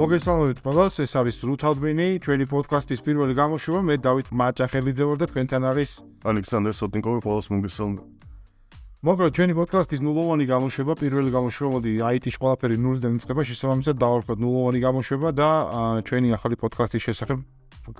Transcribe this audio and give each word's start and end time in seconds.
მოგესალმებით 0.00 0.64
ყველას, 0.64 0.94
ეს 1.04 1.12
არის 1.12 1.36
რუთადვინი, 1.44 2.24
ჩვენი 2.24 2.44
პოდკასტის 2.48 3.00
პირველი 3.04 3.34
გამოშვება. 3.36 3.80
მე 3.84 3.94
დავით 4.00 4.28
მაჭახელიძე 4.32 5.04
ვარ 5.04 5.16
და 5.20 5.26
თქვენთან 5.28 5.62
არის 5.70 5.90
ალექსანდრე 6.24 6.72
სოტნიკოვი, 6.80 7.20
ყველას 7.20 7.46
მოგესალმებით. 7.52 8.06
მოგრა 9.04 9.28
ჩვენი 9.36 9.52
პოდკასტის 9.60 10.00
ნულოვანი 10.00 10.44
გამოშვება, 10.48 10.92
პირველი 11.04 11.30
გამოშვება, 11.36 11.68
მოდი 11.76 11.90
IT-ში 12.16 12.38
ყველაფერი 12.40 12.76
ნულიდან 12.80 13.12
იწყება, 13.20 13.42
შესაბამისად 13.44 13.96
დავარქვათ 14.00 14.38
ნულოვანი 14.40 14.80
გამოშვება 14.80 15.28
და 15.36 15.48
ჩვენი 16.08 16.28
ახალი 16.32 16.56
პოდკასტის 16.64 17.02
შესახებ 17.04 17.38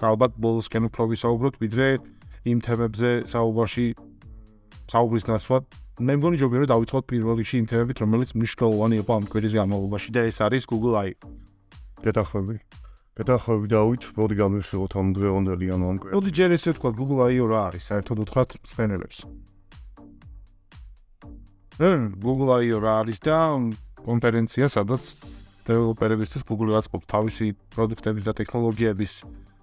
ალბათ 0.00 0.32
ბოლოსკენ 0.40 0.82
უფრო 0.88 1.02
ვისაუბროთ, 1.12 1.54
ვიდრე 1.60 1.86
იმ 2.48 2.58
თემებზე 2.64 3.10
საუბარში 3.28 3.86
საუბრის 4.88 5.24
გასვლა. 5.28 5.58
მე 6.00 6.12
მგონი 6.16 6.36
ჯობია 6.40 6.64
რომ 6.64 6.68
დავიწყოთ 6.72 7.04
პირველ 7.12 7.34
რიგში 7.44 7.56
იმ 7.60 7.66
თემებით, 7.68 7.96
რომელიც 8.00 8.30
მნიშვნელოვანი 8.40 8.96
იყო 9.04 9.12
ამ 9.20 9.24
კვირის 9.28 9.52
განმავლობაში 9.52 10.08
და 10.16 10.20
ეს 10.32 10.40
არის 10.40 10.64
Google 10.64 10.96
I. 10.96 11.12
გეტახვები. 12.04 12.56
გეტახვები 13.20 13.66
დავით, 13.68 14.02
მოდი 14.16 14.34
გამიხილოთ 14.40 14.92
ამ 14.96 15.06
დღევანდელი 15.16 15.66
ანუ 15.74 15.84
ამ 15.90 15.96
კვირას. 16.00 16.14
მოდი 16.16 16.30
ჯერ 16.32 16.50
ესე 16.56 16.70
ვთქვა, 16.72 16.90
Google 16.96 17.20
I-ო 17.28 17.46
რა 17.52 17.60
არის, 17.68 17.82
საერთოდ 17.90 18.16
უთხრათ 18.24 18.50
სპენელებს. 18.64 19.18
ნუ 21.80 21.88
Google 22.20 22.50
I-ო 22.64 22.78
რა 22.80 22.92
არის 23.04 23.18
და 23.20 23.36
კონფერენცია, 24.00 24.66
სადაც 24.72 25.02
დეველოპერებისთვის 25.68 26.42
Google 26.48 26.80
აწყობს 26.80 27.06
თავისი 27.12 27.46
პროდუქტების 27.76 28.24
და 28.24 28.32
ტექნოლოგიების 28.40 29.12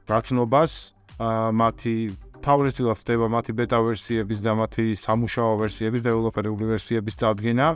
გაცნობას, 0.06 0.72
მათი 1.18 1.96
თავრესილად 2.46 2.98
ხდება 3.02 3.26
მათი 3.28 3.52
ბეტა 3.58 3.80
ვერსიების 3.82 4.40
და 4.46 4.52
მათი 4.54 4.86
სამუშაო 4.94 5.54
ვერსიების 5.66 6.02
დეველოპერული 6.06 6.66
ვერსიების 6.78 7.18
წარდგენა. 7.18 7.68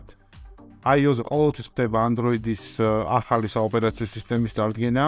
iOS-ზე 0.81 1.23
ყოველთვის 1.29 1.67
ხდება 1.69 1.97
Android-ის 2.09 2.81
ახალი 2.81 3.45
საოპერაციო 3.45 4.05
სისტემის 4.09 4.57
წარდგენა. 4.57 5.05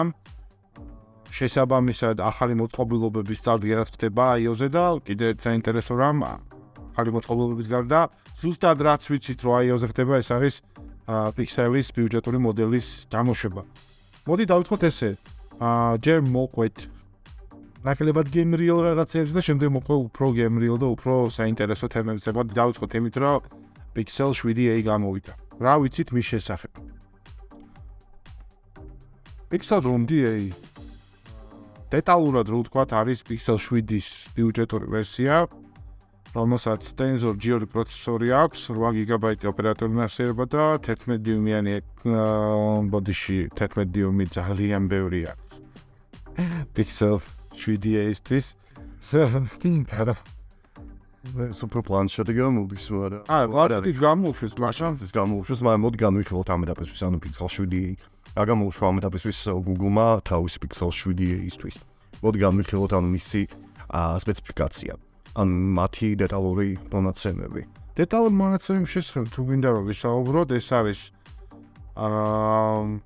შესაბამისად, 1.34 2.22
ახალი 2.22 2.54
მოწყობილობების 2.62 3.40
წარდგენაც 3.42 3.88
ხდება 3.98 4.38
iOS-ზე 4.38 4.68
და 4.70 4.84
კიდე 5.02 5.34
საინტერესო 5.34 5.98
რამ 5.98 6.22
ახალი 6.94 7.10
მოწყობილობების 7.10 7.68
გარდა, 7.74 8.00
ზუსტად 8.38 8.78
რაც 8.86 9.02
ვიცით, 9.10 9.42
რომ 9.42 9.54
iOS-ზე 9.66 9.88
ხდება, 9.90 10.14
ეს 10.22 10.30
არის 10.30 10.54
Pixel-ის 11.34 11.90
ბიუჯეტური 11.90 12.38
მოდელის 12.38 13.10
გამოშვება. 13.10 13.62
მოდი 14.30 14.44
დავითხოვთ 14.46 14.82
ესე. 14.88 15.10
აა 15.60 15.98
ჯერ 16.00 16.18
მოყვეთ 16.22 16.76
ნაკლებად 17.84 18.26
გემრიელ 18.32 18.78
რაღაცებს 18.94 19.34
და 19.36 19.40
შემდეგ 19.44 19.68
მოყვე 19.74 19.94
უფრო 20.06 20.26
გემრიელ 20.38 20.78
და 20.80 20.86
უფრო 20.96 21.28
საინტერესო 21.34 21.86
თემებს. 21.92 22.30
მოდი 22.30 22.52
დავითხოვთ 22.56 22.90
იმით, 22.94 23.16
რომ 23.20 23.42
Pixel 23.94 24.30
7a 24.32 24.80
გამოვიდა. 24.80 25.43
რა 25.62 25.74
ვიცით 25.82 26.10
მის 26.14 26.26
შესახებ? 26.34 26.72
Pixel 29.50 29.80
Room-DA 29.86 30.50
დეტალურად 31.94 32.48
რო 32.50 32.58
ვთქვა, 32.64 32.84
არის 33.00 33.22
Pixel 33.28 33.58
7-ის 33.60 34.08
ბიუჯეტური 34.34 34.90
ვერსია, 34.90 35.46
რომელსაც 36.34 36.82
Tensor 36.98 37.38
G2 37.38 37.70
პროცესორი 37.70 38.34
აქვს, 38.34 38.60
8 38.74 39.06
GB 39.06 39.46
ოპერატორული 39.46 40.00
მასშტაბი 40.02 40.46
და 40.50 40.64
11 40.82 41.22
დიუმიანი 41.22 41.74
ბოდიში 42.90 43.38
11 43.54 43.94
დიუმი 43.94 44.26
ძალიან 44.34 44.90
ბევრია. 44.90 45.38
Pixel 46.74 47.22
7a-ისთვის. 47.54 48.46
სუპერ 51.32 51.82
პლანშეტი 51.88 52.32
გამოდის, 52.36 52.84
მაგრამ 52.92 53.22
აა, 53.32 53.44
ვარდი 53.54 53.92
გამოუშვეს, 53.96 54.52
მაშინ 54.60 54.98
ეს 55.00 55.12
გამოუშვეს, 55.16 55.60
მაგრამ 55.64 55.82
მოდი 55.84 55.98
განვიხილოთ 56.04 56.48
ამ 56.52 56.60
ეტაპისთვის, 56.68 57.00
ანუ 57.08 57.18
Pixel 57.24 57.48
7 57.48 57.96
რა 58.36 58.44
გამოუშვა 58.44 58.84
ამ 58.92 58.96
ეტაპისთვის 59.00 59.38
Google-მა 59.64 60.08
თავისი 60.28 60.58
Pixel 60.60 60.90
7-ისთვის. 60.92 61.76
მოდი 62.20 62.38
განვიხილოთ 62.44 62.92
ანუ 62.92 63.08
მისი 63.16 63.40
სპეციფიკაცია. 63.94 64.92
ან 65.34 65.48
მათი 65.74 66.14
დეტალური 66.14 66.78
მონაცემები. 66.92 67.62
დეტალური 67.98 68.34
მონაცემების 68.38 68.90
შესახებ 68.94 69.26
თუ 69.34 69.40
გინდა 69.50 69.68
რომ 69.74 69.84
ვისაუბროთ, 69.90 70.48
ეს 70.54 70.68
არის 70.70 71.00
აა 71.98 73.00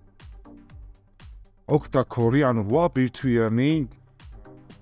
octa-core, 1.69 2.41
ანუ 2.49 2.63
8 2.69 2.93
ბირთვიანი 2.97 3.73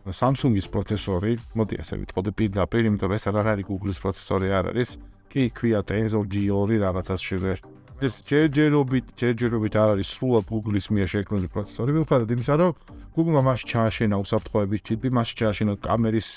Samsung-ის 0.07 0.71
პროცესორი, 0.71 1.35
მოდი 1.59 1.75
ასე 1.83 1.95
ვიტყოდე 1.99 2.31
პირდაპირ, 2.39 2.83
იმიტომ 2.91 3.13
ეს 3.17 3.25
არ 3.27 3.37
არის 3.43 3.67
Google-ის 3.67 3.99
პროცესორი 3.99 4.47
არ 4.55 4.65
არის. 4.71 4.91
კი, 5.27 5.51
ქვია 5.51 5.83
Tensor 5.83 6.25
G2 6.31 6.79
რაღაცას 6.79 7.21
შევერ. 7.27 7.59
ეს 7.97 8.21
ჯერჯერობით, 8.29 9.17
ჯერჯერობით 9.17 9.75
არ 9.75 9.89
არის 9.97 10.09
სრულად 10.15 10.45
Google-ის 10.53 10.87
მიერ 10.93 11.09
შექმნილი 11.17 11.49
პროცესორი, 11.49 11.91
მიუხედავად 11.97 12.31
იმისა, 12.37 12.55
რომ 12.61 12.73
Google-მა 13.17 13.43
მას 13.49 13.61
ჩააშენა 13.65 14.17
უსაფრთხოების 14.21 14.81
ჩიპი, 14.85 15.09
მას 15.17 15.29
ჩააშენა 15.33 15.73
კამერის 15.81 16.29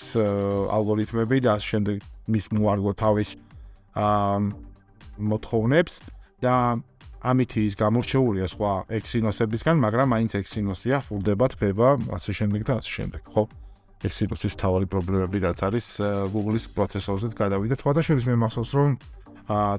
ალგორითმები 0.71 1.37
და 1.43 1.49
ამ 1.59 1.63
შემდეგ 1.67 1.97
მის 2.31 2.45
მოარგო 2.55 2.91
თავის 2.95 3.29
აა 3.99 4.39
მოთხოვნებს 5.19 5.93
და 6.39 6.55
ამით 7.19 7.51
ის 7.59 7.75
გამორჩეულია 7.75 8.47
სხვა 8.47 8.71
Exynos-ებისგან, 8.95 9.75
მაგრამ 9.83 10.07
მაინც 10.15 10.39
Exynos-ია, 10.39 11.03
ფულდება 11.03 11.51
თბება, 11.51 11.99
ასე 12.15 12.31
შემდეგ 12.39 12.63
და 12.63 12.79
ასე 12.79 12.91
შემდეგ, 12.95 13.21
ხო? 13.35 13.43
Exynos-ის 13.99 14.55
თავი 14.55 14.87
პრობლემები 14.87 15.41
რაც 15.43 15.59
არის 15.67 15.87
Google-ის 16.31 16.65
პროცესორზე 16.71 17.35
გადავიდა. 17.35 17.75
შეიძლება 17.79 18.31
მე 18.31 18.37
მახსოვს, 18.45 18.71
რომ 18.79 18.89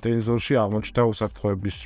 Tensor-ში 0.04 0.54
აღმოჩნდა 0.60 1.02
უსაფრთხოების 1.08 1.76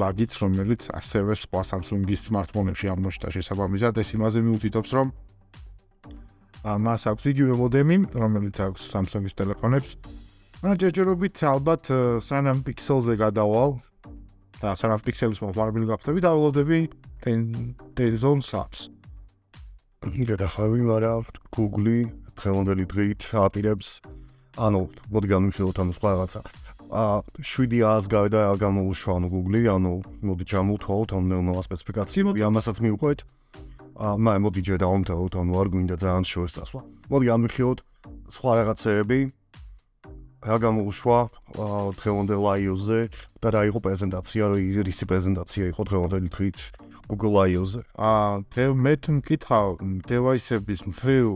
ბაგიც, 0.00 0.32
რომელიც 0.38 0.82
ასევე 0.96 1.32
სხვა 1.34 1.60
Samsung-ის 1.66 2.20
smartphone-ებში 2.30 2.86
აღმოჩნდა 2.94 3.28
შესაბამისად, 3.36 3.92
ეს 3.98 4.08
იმაზე 4.16 4.38
მიუთითებს, 4.46 4.90
რომ 4.96 5.06
მას 6.62 7.02
აქვს 7.10 7.24
იგივე 7.32 7.54
მოდემი, 7.58 7.96
რომელიც 8.14 8.56
აქვს 8.62 8.82
Samsung-ის 8.94 9.34
ტელეფონებს. 9.34 9.90
აა 10.62 10.74
ჯერჯერობით 10.78 11.36
ალბათ 11.42 11.90
სანამ 12.22 12.62
Pixel-ზე 12.62 13.18
გადავალ, 13.18 13.82
და 14.62 14.76
სანამ 14.78 15.02
პიქსელის 15.02 15.42
მომხმარებელი 15.42 15.88
გახდები 15.90 16.22
და 16.22 16.30
ველოდები 16.38 16.78
Tenzon 17.98 18.42
Subs. 20.02 20.18
იგივე 20.18 20.34
და 20.34 20.48
ხავი, 20.50 20.82
მაგრამ 20.82 21.22
Google 21.54 22.10
ხელონდელი 22.34 22.84
დღით 22.90 23.22
აპირებს 23.38 24.02
ანუ 24.58 24.80
მოდი 25.14 25.26
გამიხილოთ 25.30 25.76
ამ 25.78 25.88
სხვა 25.94 26.08
რაღაცა. 26.12 26.40
ა 26.90 27.22
700-ს 27.38 28.06
გავიდა 28.10 28.40
გამოუშვა 28.58 29.12
ანუ 29.16 29.28
Google, 29.30 29.62
ანუ 29.70 29.92
მოდი 30.26 30.44
ჩამოვთვალოთ 30.50 31.10
ამ 31.14 31.24
ნეონოა 31.30 31.62
სპეციფიკაცია, 31.62 32.20
მოდი 32.28 32.40
ამასაც 32.50 32.76
მივყვეთ. 32.82 33.18
ა 34.02 34.06
მე 34.18 34.34
მოდი 34.42 34.60
დავამთავროთ, 34.82 35.32
ანუ 35.38 35.52
არ 35.60 35.66
გვინდა 35.70 35.96
ძალიან 36.02 36.24
შევესწასვა. 36.26 36.80
მოდი 37.12 37.24
გამიხილოთ 37.30 37.78
სხვა 38.34 38.50
რაღაცეები, 38.58 39.20
რა 40.42 40.56
გამოუშვა 40.66 41.18
დღევანდელ 42.02 42.42
iOS-ზე 42.58 43.00
და 43.38 43.48
რა 43.54 43.62
იყო 43.70 43.78
პრეზენტაცია, 43.86 44.42
რო 44.50 44.56
ისი 44.90 45.04
პრეზენტაცია 45.06 45.64
იყო 45.70 45.82
დღევანდელი 45.86 46.28
დღით 46.34 46.58
Google 47.12 47.36
iOS-ზე. 47.44 47.82
აა, 47.92 48.32
მე 48.56 48.64
მე 48.84 48.92
თუ 49.04 49.10
მკითხავ 49.20 49.66
device-ების 50.08 50.80
მხრივ 50.88 51.26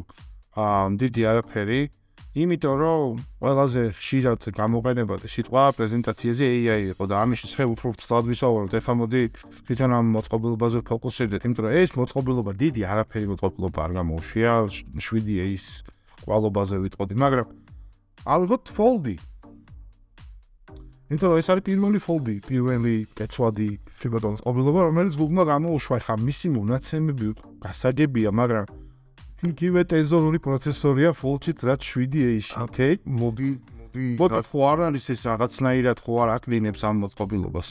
აა 0.57 0.85
დიდი 0.97 1.23
არაფერი, 1.31 1.81
იმიტომ 2.37 2.75
რომ 2.81 3.21
ყველაზე 3.45 3.83
ხშირად 3.97 4.41
გამოყენებადი 4.57 5.29
სიტყვა 5.35 5.63
პრეზენტაციაზე 5.77 6.45
AI 6.57 6.81
იყო 6.97 7.05
და 7.13 7.15
ამის 7.25 7.39
შესახებ 7.45 7.69
უფრო 7.77 7.87
ცოტა 8.01 8.19
ვისაუბროთ. 8.29 8.73
ეხლა 8.81 8.95
მოდი 9.01 9.23
თვითონ 9.69 9.91
ამ 10.01 10.07
მოწყობილობაზე 10.17 10.79
ფოკუსირდეთ, 10.89 11.41
იმიტომ 11.45 11.65
რომ 11.65 11.73
ეს 11.81 11.91
მოწყობილობა 12.01 12.53
დიდი 12.61 12.83
არაფერი 12.93 13.27
მოწყობილობა 13.33 13.79
არ 13.85 13.93
გამოუშვია 14.01 14.53
7A-ის 15.01 15.67
კვალობაზე 16.25 16.77
ვიტყოდი, 16.85 17.15
მაგრამ 17.25 17.49
ალბათ 18.25 18.65
foldi. 18.77 19.17
იმიტომ 21.07 21.29
რომ 21.31 21.39
ეს 21.39 21.49
არის 21.55 21.65
პირველი 21.71 21.99
foldi, 22.03 22.35
პირველი 22.43 22.95
კეთვადი 23.15 23.69
ფიბოტონის 24.03 24.41
ყოფილობა, 24.43 24.81
რომელიც 24.91 25.15
Google-მა 25.15 25.45
გამოუშვა, 25.55 25.97
ხა 26.03 26.15
მისი 26.19 26.49
მონაცემები 26.57 27.27
გასაგებია, 27.63 28.31
მაგრამ 28.35 28.67
იგივე 29.47 29.81
ტენზორული 29.87 30.39
პროცესორია 30.43 31.15
Full-ით 31.15 31.59
რაც 31.63 31.81
7A-ში. 31.87 32.53
ოკეი, 32.59 32.95
მოდი, 33.07 33.51
მოდი. 33.55 34.07
მოდი, 34.19 34.41
ხო 34.51 34.59
არ 34.67 34.79
არის 34.91 35.05
ეს 35.15 35.21
რაღაცნაირად 35.31 35.99
ხო 36.03 36.15
არ 36.27 36.29
აკლინებს 36.43 36.83
ამ 36.83 36.97
მოწყობილობას. 37.07 37.69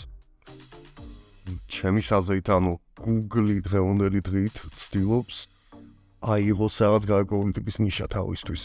ჩემი 1.67 2.01
საზრით, 2.07 2.47
ანუ 2.55 2.71
Google-ი 3.03 3.59
დღევანდელი 3.67 4.19
დღით 4.23 4.55
ცდილობს 4.79 5.37
აიღოს 6.23 6.75
რაღაც 6.81 7.03
გარკვეული 7.11 7.51
ტიპის 7.53 7.77
ნიშა 7.83 8.05
თავისთვის. 8.15 8.61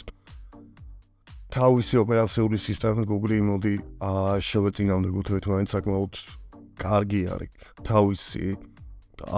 თავისი 1.50 1.98
ოპერაციული 1.98 2.58
სისტემა 2.62 3.02
Google 3.10 3.40
მოდი 3.42 3.74
აა 4.06 4.34
შევეწინამდე 4.48 5.08
გუთხრით 5.14 5.46
მაინც 5.50 5.68
საკმაოდ 5.74 6.12
კარგი 6.78 7.22
არის 7.34 7.50
თავისი 7.88 8.44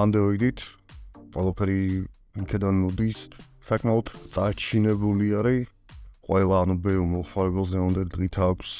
Android-ით 0.02 0.60
ყველაფერი 1.32 1.78
იქიდან 2.42 2.74
მოდის 2.84 3.20
საკმაოდ 3.68 4.12
წარჩინებული 4.34 5.28
არის 5.40 5.70
ყველა 6.28 6.56
ანუ 6.64 6.74
ბევრ 6.84 7.06
მოხარებელს 7.14 7.72
გონდა 7.80 8.04
დღით 8.12 8.36
აქვს 8.48 8.72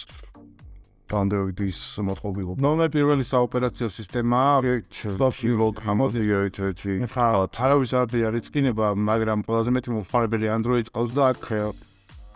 Android-ის 1.12 1.81
მოწყობილობა. 2.08 2.61
ნომერ 2.64 2.88
პირველი 2.88 3.25
საოპერაციო 3.28 3.88
სისტემაა 3.93 4.76
ჩელსი 4.88 5.49
გამოდი 5.81 6.23
ერთ-ერთი. 6.40 6.93
ხა 7.12 7.26
თავის 7.52 7.90
არდი 8.00 8.20
არის 8.32 8.44
წინება, 8.49 8.87
მაგრამ 8.96 9.44
ყველაზე 9.44 9.70
მეტი 9.76 9.88
მომხმარებელი 9.93 10.46
Android 10.56 10.87
ყავს 10.88 11.12
და 11.12 11.23
აქ 11.32 11.91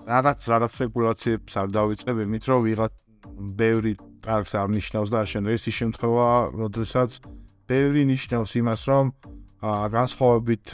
რაღაც 0.07 0.39
რაღაც 0.47 0.71
სპეკულაციებს 0.77 1.53
არ 1.61 1.69
დავიწყებ 1.77 2.17
იმით, 2.27 2.45
რომ 2.47 2.61
ვიღაც 2.67 2.93
ბევრი 3.59 3.93
კარგს 4.23 4.53
არ 4.55 4.69
ნიშნავს 4.77 5.11
და 5.11 5.21
შენ 5.27 5.45
ეს 5.51 5.67
ის 5.67 5.77
შემთხვევა, 5.83 6.29
როდესაც 6.63 7.11
ბევრი 7.67 8.03
ნიშნავს 8.07 8.51
იმას, 8.63 8.81
რომ 8.87 9.05
განსხვავებით 9.67 10.67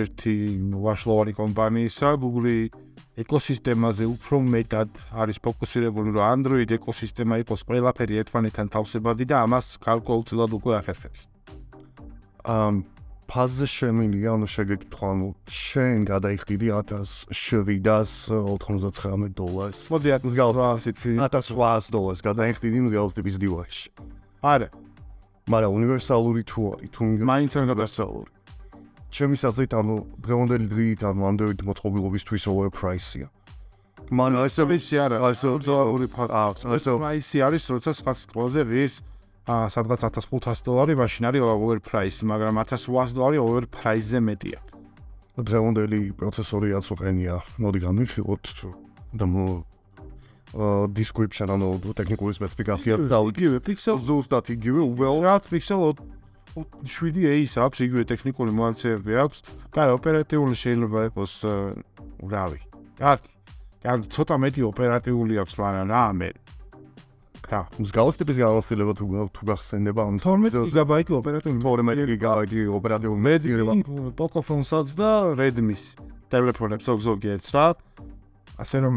ერთი 0.00 0.34
ვაშლოვანი 0.80 1.32
კომპანიისა, 1.36 2.08
Google 2.16 2.72
ეკოსისტემაზე 3.20 4.04
უფრო 4.08 4.36
მეტად 4.48 4.88
არის 5.12 5.38
ფოკუსირებული, 5.44 6.14
რომ 6.16 6.24
Android 6.24 6.70
ეკოსისტემა 6.72 7.42
იყოს 7.44 7.60
ყველაფერი 7.68 8.14
ერთმანეთთან 8.22 8.66
თავსებადი 8.72 9.24
და 9.28 9.44
ამას 9.44 9.66
გარკვეულწილად 9.84 10.50
უკვე 10.56 10.72
ახერხებს. 10.80 11.28
ამ 12.48 12.80
ფაზზე 13.30 13.66
შემილია, 13.70 14.34
ანუ 14.34 14.46
შეგეკითხა, 14.50 15.06
ანუ 15.14 15.28
შენ 15.46 16.02
გადაიხდიდი 16.10 16.68
1799 17.30 19.30
დოლარს. 19.38 19.86
მოდი 19.86 20.08
აქ 20.16 20.22
მსგავს 20.26 20.90
1800 20.90 21.94
დოლარს 21.94 22.26
გადაიხდიდი 22.26 22.78
მსგავს 22.90 23.14
ტიპის 23.14 23.38
device. 23.38 23.86
არა, 24.42 24.74
მაგრამ 25.46 25.70
უნივერსალური 25.78 26.42
თუ 26.50 26.60
არის, 26.74 26.90
თუ 26.90 27.02
მაინც 27.30 27.50
არ 27.54 27.64
გადას 27.70 27.94
უნივერსალური. 28.02 28.34
ჩემი 29.14 29.36
საზრით, 29.38 29.72
ანუ 29.78 29.94
დღევანდელი 30.26 30.66
დღით 30.74 31.00
ანუ 31.06 31.22
Android 31.30 31.58
მოწყობილობისთვის 31.66 32.42
over 32.50 32.70
price-ია. 32.74 33.30
მაგრამ 34.10 34.42
ესე 34.50 34.66
ვიცი 34.66 34.96
არა, 35.06 35.22
ასე 35.30 35.46
ორი 35.70 36.10
ფაქტი, 36.10 36.66
ასე 36.66 36.98
პრაისი 36.98 37.38
არის, 37.46 37.62
როცა 37.78 37.90
სხვა 37.94 38.12
სიტყვაზე 38.18 38.66
აა 38.66 39.06
სადღაც 39.70 40.00
1500 40.06 40.64
დოლარი, 40.66 40.94
მაშინ 41.00 41.24
არის 41.30 41.42
over 41.46 41.78
price, 41.80 42.20
მაგრამ 42.22 42.54
1800 42.64 43.14
დოლარი 43.16 43.38
over 43.40 43.64
price-ზე 43.66 44.20
მეტია. 44.20 44.60
დღევანდელი 45.40 46.00
პროცესორი 46.20 46.68
რაც 46.76 46.86
უყენია, 46.92 47.34
მოდი 47.62 47.78
გამიხილოთ 47.86 48.44
და 49.16 49.24
მო 49.24 49.46
აა 50.50 50.90
description 50.90 51.46
ანუ 51.54 51.94
ტექნიკური 51.94 52.34
სპეციფიკაცია 52.34 52.98
და 53.06 53.18
იგივე 53.30 53.58
pixel 53.62 53.96
ზუსტად 54.02 54.50
იგივე 54.50 54.82
უბრალოდ 54.82 55.22
რა 55.22 55.34
pixel 55.46 55.94
7A-ის 56.58 57.54
აქვს 57.62 57.78
იგივე 57.86 58.02
ტექნიკური 58.10 58.50
მოაცემები 58.50 59.12
აქვს. 59.22 59.38
კაი, 59.70 59.94
ოპერატიული 59.94 60.54
შეიძლება 60.58 61.06
იყოს 61.14 61.32
რავი. 62.26 62.58
კარგი. 62.98 63.30
კარგი, 63.86 64.06
ცოტა 64.10 64.36
მეტი 64.42 64.60
ოპერატიული 64.66 65.34
აქვს, 65.38 65.54
მაგრამ 65.62 65.86
რა 65.94 66.04
მე 66.18 66.28
რა, 67.50 67.60
მსგავს 67.82 68.16
ტიპის 68.20 68.36
გამოცდილება 68.40 68.92
თუ 68.94 69.04
თუ 69.34 69.42
გახსენდება, 69.50 70.00
ანუ 70.06 70.18
12 70.22 70.70
გიგაბაიტი 70.70 71.12
ოპერატიული 71.18 71.58
12 71.66 72.06
გიგაბაიტი 72.14 72.58
ოპერატიული 72.78 73.20
მეძიება 73.26 73.72
Pocophone-ს 74.14 74.70
აქვს 74.78 74.94
და 74.94 75.10
Redmi-ს 75.34 75.82
ტელეფონებს 76.30 76.86
აქვს 76.94 77.04
ზოგიერთ 77.10 77.44
რა. 77.54 77.66
ასე 78.60 78.76
რომ 78.84 78.94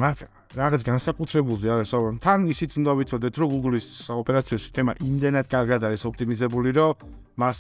რაღაც 0.54 0.82
განსაკუთრებულზე 0.86 1.68
არის 1.74 1.92
რომ 1.98 2.16
თან 2.22 2.40
ისიც 2.54 2.72
უნდა 2.78 2.92
ვიცოდეთ 3.00 3.36
რომ 3.42 3.48
Google-ის 3.54 3.88
ოპერაციო 4.12 4.58
სისტემა 4.62 4.92
იმდენად 5.02 5.46
კარგად 5.50 5.82
არის 5.88 6.04
ოპტიმიზებული 6.10 6.70
რომ 6.78 6.94
მას 7.42 7.58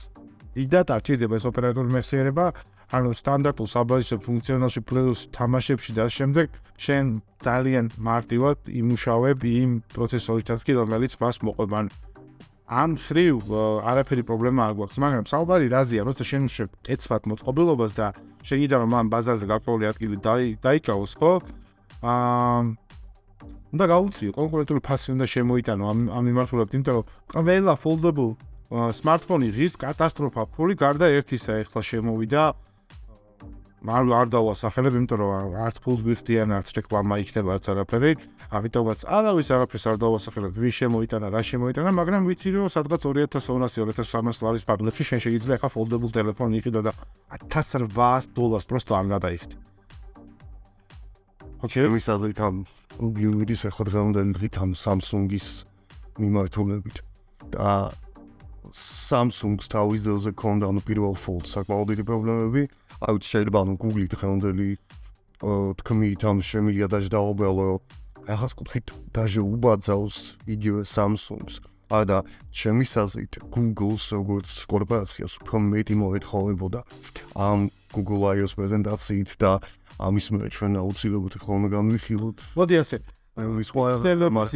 დიდად 0.53 0.87
არ 0.93 1.01
ჭირდება 1.07 1.33
ეს 1.39 1.45
ოპერატორული 1.49 1.91
მეხსიერება 1.95 2.45
ანუ 2.93 3.11
სტანდარტულ 3.17 3.67
საბაზისო 3.73 4.17
ფუნქციონალში 4.21 4.81
პლუს 4.85 5.19
თამაშებში 5.33 5.91
და 5.97 6.05
შემდეგ 6.13 6.47
შენ 6.77 7.05
ძალიან 7.41 7.85
მარტივად 7.97 8.69
იმუშავებ 8.69 9.39
იმ 9.49 9.71
პროცესორითაც 9.93 10.59
კი 10.61 10.73
რომელიც 10.77 11.17
მას 11.17 11.41
მოყვება 11.41 11.79
ამ 12.73 12.91
ხრივ 13.01 13.49
არაფერი 13.91 14.23
პრობლემა 14.29 14.61
არ 14.67 14.73
გვაქვს 14.77 15.01
მაგრამ 15.03 15.25
საუბარი 15.29 15.67
რაზეა 15.73 16.03
როცა 16.05 16.23
შენ 16.31 16.41
უშვებ 16.49 16.69
ეცფათ 16.93 17.23
მოწყობილობას 17.33 17.91
და 17.97 18.07
შეგიდა 18.45 18.75
რომ 18.81 18.91
ამ 18.99 19.07
ბაზარზე 19.13 19.45
გარკვეული 19.51 19.85
ადგილი 19.89 20.17
დაიკავოს 20.63 21.13
ხო? 21.17 21.33
აა 22.03 22.61
უნდა 23.73 23.85
გაუწიო 23.89 24.31
კონკრეტული 24.37 24.81
ფასი 24.85 25.17
უნდა 25.17 25.25
შემოიტანო 25.33 25.83
ამ 25.89 25.99
ამ 26.13 26.23
მიმართულებით 26.29 26.73
იმიტომ 26.77 26.95
რომ 26.97 27.05
ყველა 27.33 27.73
foldable 27.83 28.29
smartphone-ი 28.73 29.49
ღირს 29.53 29.75
კატასტროფა 29.81 30.41
ფული 30.53 30.75
გარდა 30.77 31.09
ერთისა 31.17 31.57
ეხლა 31.65 31.81
შემოვიდა 31.89 32.43
არ 33.83 34.03
არ 34.15 34.27
დავასახელებ 34.31 34.93
იმიტომ 34.95 35.17
რომ 35.19 35.55
არც 35.59 35.77
ფულს 35.83 36.01
გვიხდიან 36.07 36.49
არც 36.55 36.67
რეკლამა 36.77 37.15
იქნება 37.23 37.49
არც 37.57 37.65
არაფერი. 37.73 38.11
ამიტომაც 38.47 38.99
არავის 39.03 39.47
არაფერს 39.55 39.85
არ 39.91 39.97
დავასახელებ. 39.99 40.51
ვის 40.55 40.75
შემოიტანა 40.79 41.27
რა 41.35 41.41
შემოიტანა 41.43 41.91
მაგრამ 41.99 42.21
ვიცი 42.23 42.49
რომ 42.55 42.71
სადღაც 42.71 43.01
2200 43.03 43.83
2300 43.91 44.39
ლარის 44.45 44.63
ფარგლებში 44.63 45.03
შენ 45.03 45.19
შეიძლება 45.27 45.53
ახლა 45.59 45.69
foldable 45.75 46.11
ტელეფონი 46.15 46.55
იყიდო 46.63 46.81
და 46.87 46.91
1800 47.51 48.31
დოლარს 48.31 48.65
პროსტო 48.71 48.93
არ 48.95 49.07
გადაიხდი 49.19 49.55
ოკეი 51.63 51.87
მისაძრით 51.95 52.39
ამ 52.43 52.55
გიურის 52.99 53.61
ახლა 53.69 53.83
დღევანდელი 53.87 54.33
დღით 54.35 54.55
ამ 54.59 54.71
Samsung-ის 54.75 55.63
მიმართულებით. 56.19 56.97
და 57.55 57.95
Samsung-ს 58.73 59.71
თავის 59.71 60.03
დელზე 60.03 60.31
ქონდა 60.35 60.67
ანუ 60.69 60.81
პირველ 60.83 61.15
fold 61.15 61.47
საკმაოდ 61.47 61.87
დიდი 61.93 62.03
პრობლემები. 62.03 62.61
აი 63.03 63.19
შეიძლება 63.19 63.57
ანუ 63.63 63.73
Google-ი 63.83 64.07
დღევანდელი 64.15 64.69
თქმით 65.79 66.21
ანუ 66.23 66.41
შემილია 66.49 66.87
დაждაობელო. 66.87 67.67
ახას 68.23 68.53
კუთხით 68.55 68.87
დაჟე 69.11 69.41
უბაძავს 69.43 70.17
იგივე 70.47 70.81
Samsung-ს. 70.87 71.59
აი 71.91 72.03
და 72.07 72.17
ჩემი 72.55 72.85
საზრით 72.87 73.33
Google-ს 73.51 74.15
როგორც 74.15 74.49
კორპორაციას 74.71 75.33
უფრო 75.43 75.59
მეტი 75.59 75.95
მოეთხოვებოდა 75.99 76.79
ამ 77.35 77.67
Google 77.91 78.23
I/O-s 78.39 78.55
პრეზენტაციით 78.55 79.35
და 79.43 79.59
ამის 79.99 80.25
მე 80.31 80.47
ჩვენ 80.55 80.73
აუცილებლად 80.79 81.35
ხოლმე 81.43 81.67
განვიხილოთ. 81.75 82.37
მოდი 82.55 82.75
ასე, 82.79 82.97
ის 83.33 83.69
ყველა 83.75 83.97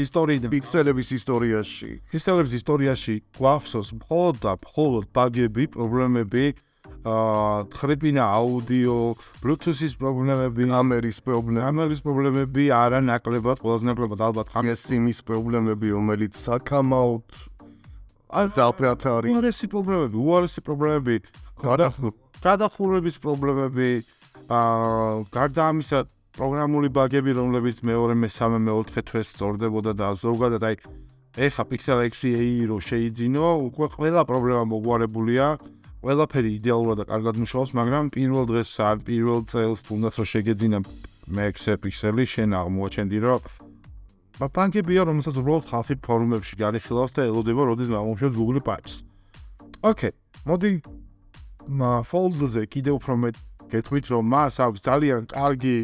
ისტორიიდან 0.07 0.49
პიქსელების 0.55 1.09
ისტორიაში 1.19 1.91
პიქსელების 2.13 2.53
ისტორიაში 2.61 3.15
გვახსოვს 3.37 3.89
მხოლოდ 3.99 4.35
და 4.41 4.51
მხოლოდ 4.63 5.03
ბაგები, 5.11 5.63
პრობლემები, 5.75 6.45
ხრიპინა 7.07 8.23
აუდიო, 8.37 8.97
Bluetooth-ის 9.43 9.93
პრობლემები, 10.01 10.67
ამერის 10.67 11.19
პრობლემები, 11.23 11.65
ამერის 11.67 12.01
პრობლემები 12.03 12.63
არა 12.75 12.99
ნაკლებად, 13.07 13.61
ყველაზე 13.63 13.85
ნაკლებად 13.87 14.19
ალბათ 14.27 14.51
ხამესიმის 14.51 15.19
პრობლემები, 15.23 15.87
რომელიც 15.95 16.33
საკამაოდ 16.35 17.25
ზაფრათ 18.57 19.01
არის. 19.07 19.31
უარესი 19.31 19.67
პრობლემები, 19.71 20.15
უარესი 20.19 20.61
პრობლემები, 20.67 21.15
გადახურების 22.43 23.15
პრობლემები, 23.23 23.89
აა 24.47 25.25
გარდა 25.31 25.61
ამისა 25.71 25.99
პროგრამული 26.37 26.89
ბაგები, 26.93 27.31
რომლებიც 27.33 27.81
მეორე, 27.87 28.13
მესამე, 28.13 28.57
მეოთხე 28.67 29.01
თვეს 29.09 29.27
სწორდებოდა 29.33 29.91
და 29.97 30.07
ზოგადად 30.21 30.63
აი 30.69 30.75
ეხა 31.37 31.63
Pixel 31.69 32.01
6a 32.01 32.65
რო 32.69 32.77
შეიძინო, 32.81 33.47
უკვე 33.69 33.87
ყველა 33.93 34.21
პრობლემა 34.25 34.63
მოგვარებულია. 34.73 35.45
ყველაფერი 36.01 36.49
იდეალურად 36.61 36.97
და 37.01 37.05
კარგად 37.09 37.35
მუშაობს, 37.41 37.71
მაგრამ 37.77 38.05
პირველ 38.13 38.45
დღეს 38.47 38.69
არ 38.85 38.97
პირველ 39.07 39.41
წელს 39.49 39.79
თუნდაც 39.87 40.13
რომ 40.21 40.27
შეგეძინა 40.33 40.79
Max 41.27 41.55
Pixel-ი, 41.83 42.23
შენ 42.23 42.49
აღმოჩენდი, 42.55 43.17
რომ 43.25 43.41
ბანკებია, 44.37 45.01
რომელსაც 45.09 45.35
უბრალოდ 45.41 45.65
ხალხი 45.67 45.95
ფორუმებში 46.05 46.55
განიხილავს 46.61 47.13
და 47.17 47.21
ელოდება, 47.25 47.61
როდის 47.67 47.89
გამომშვებს 47.89 48.35
Google 48.37 48.61
Patch-ს. 48.61 49.01
Okay, 49.81 50.13
მოდი 50.45 50.69
მა 51.67 51.91
Fold-ზე 52.05 52.63
კიდევ 52.69 52.93
უფრო 53.01 53.13
მე 53.17 53.29
გეტყვით, 53.73 54.05
რომ 54.13 54.23
მას 54.29 54.55
აქვს 54.61 54.81
ძალიან 54.85 55.21
კარგი 55.33 55.77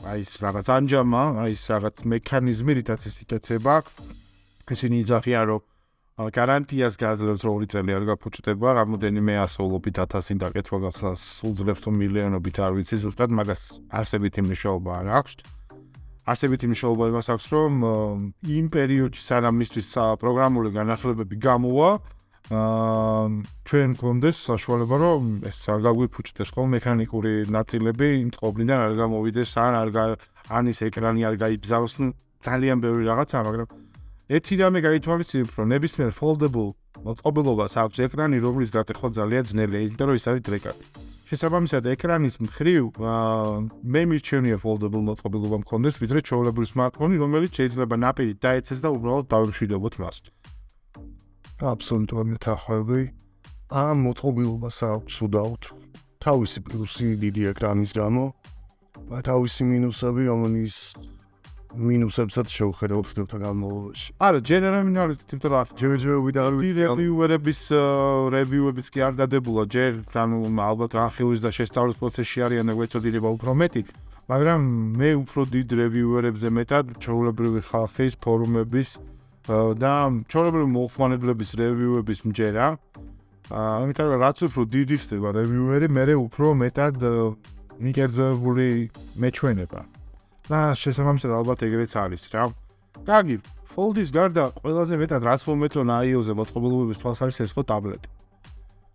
აი 0.00 0.20
ეს 0.24 0.32
რაღაც 0.40 0.66
ანჯამა, 0.70 1.22
აი 1.44 1.52
ეს 1.52 1.64
რაღაც 1.68 1.96
მექანიზმი, 2.08 2.72
რითაც 2.80 3.00
ის 3.04 3.16
იკეთება. 3.26 3.74
ისინი 4.70 4.96
იძახიან, 5.02 5.44
რომ 5.50 5.60
გარანტიას 6.28 6.94
გაძლევს, 7.00 7.42
რომ 7.46 7.52
ორი 7.56 7.66
წელი 7.72 7.94
არ 7.96 8.04
გაფუჭდება, 8.12 8.68
რამოდენიმე 8.76 9.34
ასოლობით 9.40 9.94
1000-ին 10.04 10.38
დაკეთვა 10.44 10.78
გახსნას 10.84 11.22
უძლებს 11.48 11.80
თუ 11.80 11.90
მილიონობით 11.96 12.56
არ 12.60 12.72
ვიცი 12.76 12.96
ზუსტად, 13.04 13.30
მაგას 13.40 13.62
არსებითი 13.88 14.40
მნიშვნელობა 14.44 14.90
არ 15.00 15.06
აქვს. 15.16 15.32
არსებითი 16.30 16.66
მნიშვნელობა 16.68 17.04
იმას 17.10 17.26
აქვს, 17.32 17.46
რომ 17.54 17.72
იმ 18.44 18.66
პერიოდში 18.74 19.22
სანამ 19.24 19.54
მისთვის 19.64 19.88
პროგრამული 20.20 20.68
განახლებები 20.76 21.36
გამოვა, 21.40 21.90
აა 22.50 23.26
ჩვენ 23.68 23.90
გქონდეს 23.94 24.36
საშუალება 24.50 24.96
რომ 24.98 25.26
ეს 25.46 25.58
არ 25.70 25.84
გაგვიფუჭდეს 25.86 26.50
ხოლმე 26.50 26.80
მექანიკური 26.82 27.34
ნაწილები 27.46 28.08
იმ 28.26 28.28
წყობლიდან 28.34 28.78
არ 28.86 28.92
გამოვიდეს 28.98 29.50
ან 29.54 29.74
არ 29.78 29.88
ან 30.58 30.64
ის 30.72 30.78
ეკრანი 30.88 31.22
არ 31.30 31.36
გაიბზავს 31.42 31.94
ძალიან 32.42 32.82
ბევრი 32.82 33.06
რაღაცა 33.06 33.38
მაგრამ 33.46 33.68
ერთი 34.30 34.54
რამე 34.62 34.78
გაითვალისწინებ, 34.86 35.48
რომ 35.58 35.66
ნებისმიერ 35.74 36.12
foldable 36.14 36.70
მოწყობილობას 37.02 37.72
აქვს 37.82 37.98
ეკრანი, 38.06 38.38
რომლის 38.38 38.70
გატეხვა 38.70 39.08
ძალიან 39.18 39.44
ძნელია, 39.50 39.80
იმიტომ 39.90 40.06
რომ 40.06 40.16
ის 40.20 40.26
არის 40.30 40.42
დრეკატი. 40.46 40.84
შესაბამისად, 41.30 41.82
ეკრანის 41.94 42.36
მხრივ 42.42 42.82
მე 43.82 44.02
მირჩენია 44.10 44.56
foldable 44.62 45.02
მოწყობილობა 45.10 45.56
მქონდეს, 45.66 45.98
ვიდრე 46.02 46.18
ჩვეულებრივი 46.30 46.66
smartphone, 46.70 47.14
რომელიც 47.18 47.52
შეიძლება 47.58 47.94
ნაპირით 48.06 48.38
დაეცეს 48.38 48.78
და 48.82 48.88
უბრალოდ 48.94 49.26
დავიმშვიდობოთ 49.34 49.94
მას. 49.98 50.16
აბსოლუტურად 51.60 52.26
მეთახვები. 52.34 53.00
ამ 53.70 53.96
მოწყობილობას 54.06 54.78
აქვს 54.94 55.14
უდაოდ 55.26 55.62
თავისი 56.22 56.58
პლუსი 56.66 57.06
დიდი 57.22 57.42
ეკრანის 57.50 57.90
გამო, 57.94 58.24
თავისი 59.10 59.62
მინუსები, 59.70 60.22
რომელიც 60.30 60.76
მინუსებსაც 61.70 62.50
შევხედავთ 62.50 63.06
ფილტრთან 63.10 63.40
განმავლობაში. 63.46 64.08
არა, 64.18 64.38
ჯენერალურად 64.42 65.20
თვითონ 65.30 65.50
რა 65.54 65.62
ჯერჯერობით 65.78 66.36
არ 66.42 66.52
ვიცი. 66.58 66.82
რევიუერების 66.90 67.60
რევიუების 68.34 68.86
კი 68.90 68.98
არ 69.06 69.12
დადებულა 69.20 69.64
ჯერ, 69.70 69.92
ანუ 70.10 70.38
ალბათ 70.50 70.90
რა 70.98 71.06
ხილის 71.14 71.40
და 71.44 71.50
შესწავლის 71.54 71.96
პროცესში 72.02 72.38
არიან 72.46 72.66
ეცოდინება 72.74 73.28
უფრო 73.36 73.50
მეტი, 73.54 73.82
მაგრამ 74.30 74.60
მე 74.98 75.10
უფრო 75.22 75.40
დიდ 75.50 75.68
რევიუერებზე 75.82 76.48
მეტად 76.58 76.86
ჩაულებრივი 77.02 77.60
ხალხის 77.70 78.14
ფორუმების 78.18 78.88
და 79.50 79.92
ჩაულებრივი 80.30 80.68
მოხმარებლების 80.74 81.50
რევიუების 81.58 82.20
მჯერა. 82.30 82.66
აა, 83.50 83.70
ამიტომ 83.82 84.10
რაც 84.22 84.38
უფრო 84.46 84.62
დიდი 84.70 84.96
ხდება 85.02 85.28
რევიუერი, 85.34 85.86
მე 85.90 86.14
უფრო 86.14 86.46
მეტად 86.54 86.96
მიგერძებული 87.82 88.66
მეჩვენება. 89.18 89.89
და 90.50 90.60
შესაბამისად 90.74 91.30
ალბათ 91.38 91.62
ეგრეც 91.66 91.94
არის 91.94 92.26
რა. 92.34 92.50
კარგი, 93.06 93.36
Fold-ის 93.70 94.10
გარდა 94.10 94.50
ყველაზე 94.58 94.94
მეტად 94.98 95.22
რაც 95.22 95.42
მომეთ 95.46 95.72
რომ 95.78 95.90
iOS-ზე 96.10 96.34
მოწყობილობების 96.34 96.98
თვალსაჩინო 97.00 97.44
ეს 97.46 97.52
ხო 97.54 97.62
ტაბლეტი. 97.70 98.08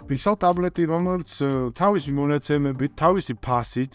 Pixel 0.06 0.36
ტაბლეტი 0.36 0.84
რომელიც 0.92 1.32
თავისი 1.80 2.12
მონაცემებით, 2.20 2.92
თავისი 3.00 3.34
ფასით 3.40 3.94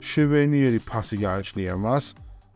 შვენიერი 0.00 0.80
ფასი 0.88 1.16
გააჩნია 1.20 1.76
მას. 1.76 2.04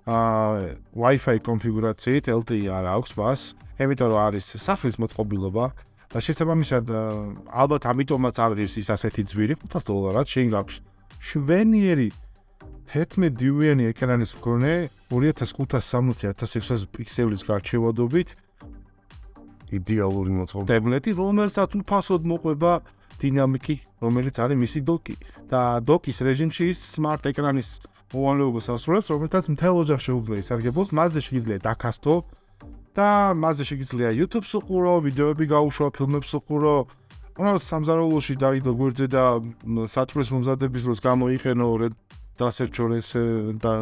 აა 0.08 0.74
Wi-Fi 0.96 1.36
კონფიგურაციით 1.44 2.24
LTE 2.32 2.72
არ 2.72 2.84
აქვს 2.96 3.10
მას. 3.20 3.40
იმიტომ 3.84 4.08
რომ 4.10 4.20
არის 4.26 4.46
სახლის 4.56 4.96
მოწყობილობა 4.96 5.64
და 6.08 6.18
შესაბამისად 6.24 6.88
ალბათ 7.52 7.82
ამიტომაც 7.92 8.36
არის 8.40 8.80
ის 8.80 8.88
ასეთი 8.96 9.22
ძვირი 9.28 9.54
500 9.60 9.84
დოლარად 9.84 10.26
გაქვს 10.56 10.80
შვენიერი 11.28 12.08
11 12.86 13.34
დიუიანი 13.34 13.90
ეკრანის 13.90 14.32
მქონე 14.38 14.72
2560-1600 15.10 16.86
პიქსელის 16.94 17.42
გარჩევადობით 17.46 18.28
იდეალური 19.74 20.30
მოწყობილება. 20.38 20.70
ტაბლეტი, 20.70 21.10
რომელსაც 21.18 21.70
უფასოდ 21.82 22.22
მოყვება 22.30 22.72
დინამიკი, 23.18 23.76
რომელიც 24.06 24.38
არის 24.38 24.58
მისი 24.62 24.80
დოკი 24.86 25.16
და 25.50 25.60
დოკის 25.82 26.18
რეჟიმში 26.22 26.64
ის 26.70 26.78
smart 26.94 27.26
ეკრანის 27.26 27.82
მოვალეობას 28.14 28.66
ასრულებს, 28.70 29.10
რომელთაც 29.10 29.44
მთელ 29.50 29.74
ოჯახს 29.82 30.06
შეუძლია 30.06 30.38
ისარგებლოს, 30.46 30.88
მასზე 30.94 31.20
შეიძლება 31.26 31.58
დაკასტო 31.66 32.14
და 32.94 33.08
მასზე 33.34 33.64
შეიძლება 33.66 34.12
YouTube-ს 34.14 34.52
უყურო, 34.62 34.94
ვიდეოები 35.10 35.44
გაუშვა, 35.50 35.88
ფილმებს 35.96 36.30
უყურო. 36.38 36.76
ანუ 37.36 37.60
სამზარეულოში 37.60 38.34
დაიდო 38.40 38.72
გვერდზე 38.72 39.06
და 39.12 39.24
სათბურის 39.92 40.30
მომზადების 40.32 40.82
დროს 40.88 40.98
გამოიყენო 41.04 41.66
დასერჩო 42.40 42.84
და 43.64 43.72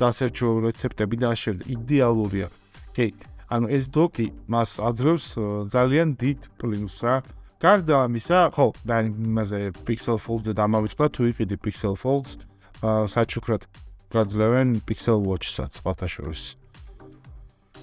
დასერჩო 0.00 0.48
რეცეპტები 0.64 1.16
და 1.20 1.28
ასე 1.36 1.50
იდეალურია. 1.68 2.48
კი, 2.96 3.12
ანუ 3.52 3.66
ეს 3.68 3.84
დოკი 3.92 4.26
მას 4.48 4.70
აძლევს 4.80 5.26
ძალიან 5.74 6.16
დიდ 6.16 6.38
პლუსს 6.56 7.04
რა. 7.04 7.16
გარდა 7.60 8.08
ამისა, 8.08 8.56
ხო, 8.56 8.72
და 8.88 9.04
იმაზე 9.04 9.84
Pixel 9.84 10.16
Fold-ზე 10.16 10.56
დამავიწყდა 10.56 11.06
თუ 11.12 11.22
იყიდი 11.28 11.56
Pixel 11.60 11.92
Folds, 11.92 12.40
საჩუქრად 12.80 13.68
გაძლევენ 14.08 14.80
Pixel 14.88 15.20
Watch-საც 15.20 15.76
ფათაშორის. 15.84 16.56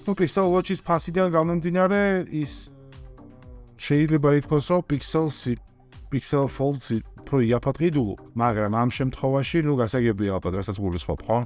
ну 0.02 0.10
Pixel 0.18 0.50
Watch-ის 0.50 0.82
ფასიდან 0.82 1.30
გამომდინარე 1.30 2.26
ის 2.32 2.74
შეიძლება 3.78 4.28
ითქვას, 4.42 4.66
რომ 4.72 4.82
Pixel-ს 4.90 5.54
Pixel 6.10 6.50
Fold-ს 6.50 6.98
უფრო 7.28 7.44
იაფად 7.44 7.76
ყიდულო, 7.76 8.14
მაგრამ 8.40 8.72
ამ 8.72 8.88
შემთხვევაში, 8.88 9.60
ну, 9.68 9.76
გასაგებია 9.76 10.40
ალბათ, 10.40 10.54
რასაც 10.64 10.76
გულისხმობ, 10.80 11.20
ხო? 11.28 11.38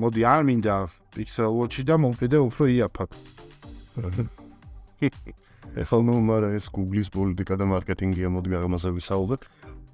მოდი 0.00 0.22
არ 0.24 0.42
მინდა 0.48 0.74
Pixel 1.12 1.52
Watch-ი 1.52 1.84
და 1.84 2.00
მომყიდე 2.00 2.38
უფრო 2.48 2.64
იაფად. 2.72 3.10
ეხლა 5.78 5.98
ნუ 6.00 6.14
მაგრამ 6.24 6.52
ეს 6.56 6.66
Google-ის 6.72 7.08
პოლიტიკა 7.12 7.54
და 7.60 7.64
მარკეტინგია 7.68 8.28
მოდი 8.32 8.48
გამაზე 8.56 8.88
ვისაუბროთ. 8.96 9.42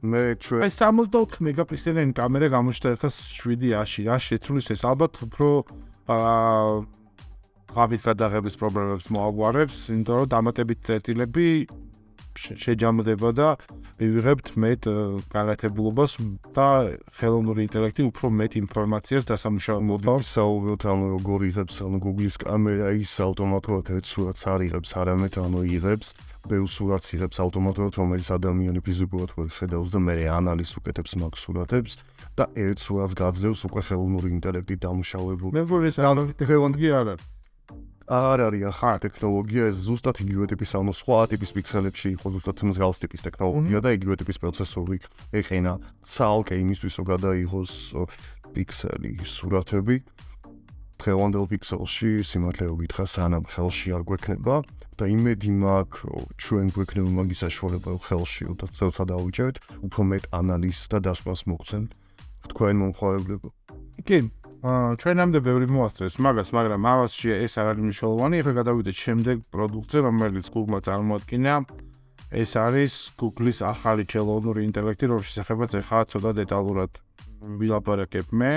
მე 0.04 0.20
ჩვენ 0.38 0.61
აი 0.62 0.73
64 0.76 1.40
მეგაპიქსელიანი 1.49 2.12
კამერა 2.14 2.49
გამოჩნდა 2.52 2.88
ეხლა 2.94 3.11
7-აში, 3.11 4.00
რა 4.06 4.16
შეცვლის 4.20 4.66
ეს 4.70 4.82
ალბათ 4.84 5.12
უფრო 5.25 5.49
აა 6.12 6.84
ღამით 7.75 8.02
გადაღების 8.04 8.54
პრობლემებს 8.61 9.06
მოაგვარებს, 9.11 9.78
იმიტომ 9.96 10.16
რომ 10.20 10.28
დამატებით 10.30 10.80
წერტილები 10.84 11.49
შეჯამდება 12.35 13.31
და 13.38 13.49
მივიღებთ 14.00 14.49
მეტ 14.59 14.83
განათებულობას 15.31 16.17
და 16.57 16.69
ხელოვნური 17.19 17.67
ინტელექტი 17.69 18.03
უფრო 18.11 18.31
მეტ 18.41 18.53
ინფორმაციას 18.64 19.29
დასამუშავებლად 19.31 20.23
საუბრობთ 20.29 20.83
ანუ 20.95 21.07
როგორ 21.14 21.41
იღებს 21.50 21.76
ანუ 21.87 21.99
Google-ის 22.05 22.37
კამერა 22.43 22.91
ის 22.99 23.12
ავტომატურად 23.23 23.91
ერთ 23.95 24.07
სურათს 24.11 24.43
არიღებს 24.55 24.91
არამედ 24.99 25.35
ანუ 25.45 25.61
იღებს 25.79 26.09
ბევრ 26.45 26.69
სურათს 26.69 27.14
იღებს 27.17 27.38
ავტომატურად 27.45 28.00
რომელიც 28.00 28.29
ადამიანი 28.37 28.81
ფიზიკურად 28.85 29.31
ვერ 29.38 29.49
ხედავს 29.59 29.95
და 29.95 30.00
მე 30.05 30.17
ანალიზს 30.38 30.79
უკეთებს 30.81 31.17
მაგ 31.23 31.38
სურათებს 31.41 31.93
და 32.37 32.50
ერთ 32.53 32.79
სურათს 32.85 33.19
გაძლევს 33.21 33.62
უკვე 33.71 33.87
ხელოვნური 33.88 34.35
ინტელექტი 34.38 34.75
დამუშავებული 34.85 35.55
მე 35.57 35.62
ვფიქრობ 35.64 35.88
ეს 35.88 36.03
ანუ 36.03 36.26
ტექნოლოგია 36.37 37.00
არ 37.00 37.14
არის 37.14 37.34
არ 38.04 38.52
არის 38.52 38.64
ახლა 38.68 39.00
ტექნოლოგია 39.00 39.73
ეს 39.73 39.76
ზუსტად 39.88 40.20
იგივე 40.20 40.46
ტიპის 40.52 40.70
ანუ 40.76 40.92
სხვა 40.92 41.18
ტიპის 41.32 41.50
პიქსელებში 41.56 42.08
იყო 42.20 42.26
ზუსტად 42.37 42.61
მსგავს 42.68 42.99
ტიპის 43.00 43.25
ტექნოლოგია 43.25 43.80
და 43.80 43.90
იგივე 43.96 44.14
ტიპის 44.20 44.38
პროცესორი. 44.44 44.96
ეხენა 45.32 45.73
ცალკე 46.04 46.54
იმისთვის 46.61 46.94
რომ 47.00 47.06
გადაიღოს 47.08 47.73
პიქსელი 48.52 49.12
სურათები. 49.25 49.96
დღევანდელ 51.00 51.44
პიქსელში 51.49 52.11
სიმართლე 52.28 52.66
ვიკითხა 52.76 53.04
სანამ 53.08 53.44
ხელში 53.49 53.88
არ 53.96 54.02
გვექნება 54.04 54.56
და 55.00 55.04
იმედი 55.08 55.50
მაქვს 55.64 56.00
ჩვენ 56.44 56.66
გვექნება 56.76 57.11
მაგის 57.18 57.40
საშუალება 57.44 57.90
ხელში 58.04 58.44
და 58.61 58.66
ცოტა 58.68 59.04
დავიჭერთ 59.11 59.56
უფრო 59.80 60.00
მეტ 60.12 60.25
ანალიზს 60.38 60.84
და 60.92 60.99
დასვას 61.08 61.40
მოგცემთ 61.50 61.90
თქვენ 62.52 62.75
მომხმარებლებო 62.84 63.49
კი 64.06 64.18
აა 64.23 64.43
ჩვენამდე 64.64 65.40
ბევრი 65.44 65.66
მოასწრეს 65.68 66.14
მაგას, 66.25 66.49
მაგრამ 66.56 66.87
ამასში 66.88 67.28
ეს 67.37 67.61
არ 67.61 67.66
არის 67.76 67.85
მნიშვნელოვანი. 67.85 68.37
ახლა 68.40 68.52
გადავიდეთ 68.64 68.97
შემდეგ 68.97 69.37
პროდუქტზე, 69.52 69.99
რომელიც 70.09 70.47
Google-მა 70.49 70.80
წარმოადგინა. 70.88 71.54
ეს 72.33 72.50
არის 72.56 72.92
Google-ის 73.21 73.61
ახალი 73.61 74.09
ჩელონური 74.09 74.64
ინტელექტი, 74.64 75.04
რომლის 75.12 75.28
შესახებაც 75.28 75.71
ახლა 75.85 76.00
ცოტა 76.09 76.30
დეტალურად 76.40 76.90
ვილაპარაკებ 77.61 78.26
მე. 78.33 78.52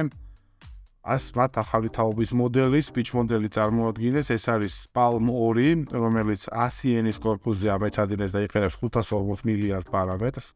ას 1.04 1.24
მათ 1.36 1.52
ახალი 1.60 1.90
თაობის 1.92 2.32
მოდელი, 2.40 2.80
speech 2.88 3.12
მოდელი 3.12 3.52
წარმოადგენს. 3.52 4.32
ეს 4.32 4.44
არის 4.48 4.76
Palm 4.96 5.28
2, 5.28 5.92
რომელიც 5.92 6.48
100 6.56 6.96
ენის 7.04 7.20
корпуზე 7.20 7.68
ამეთადინებს 7.76 8.32
და 8.32 8.40
იყენებს 8.48 8.80
540 8.80 9.44
მილიარд 9.44 9.88
პარამეტრს. 9.92 10.48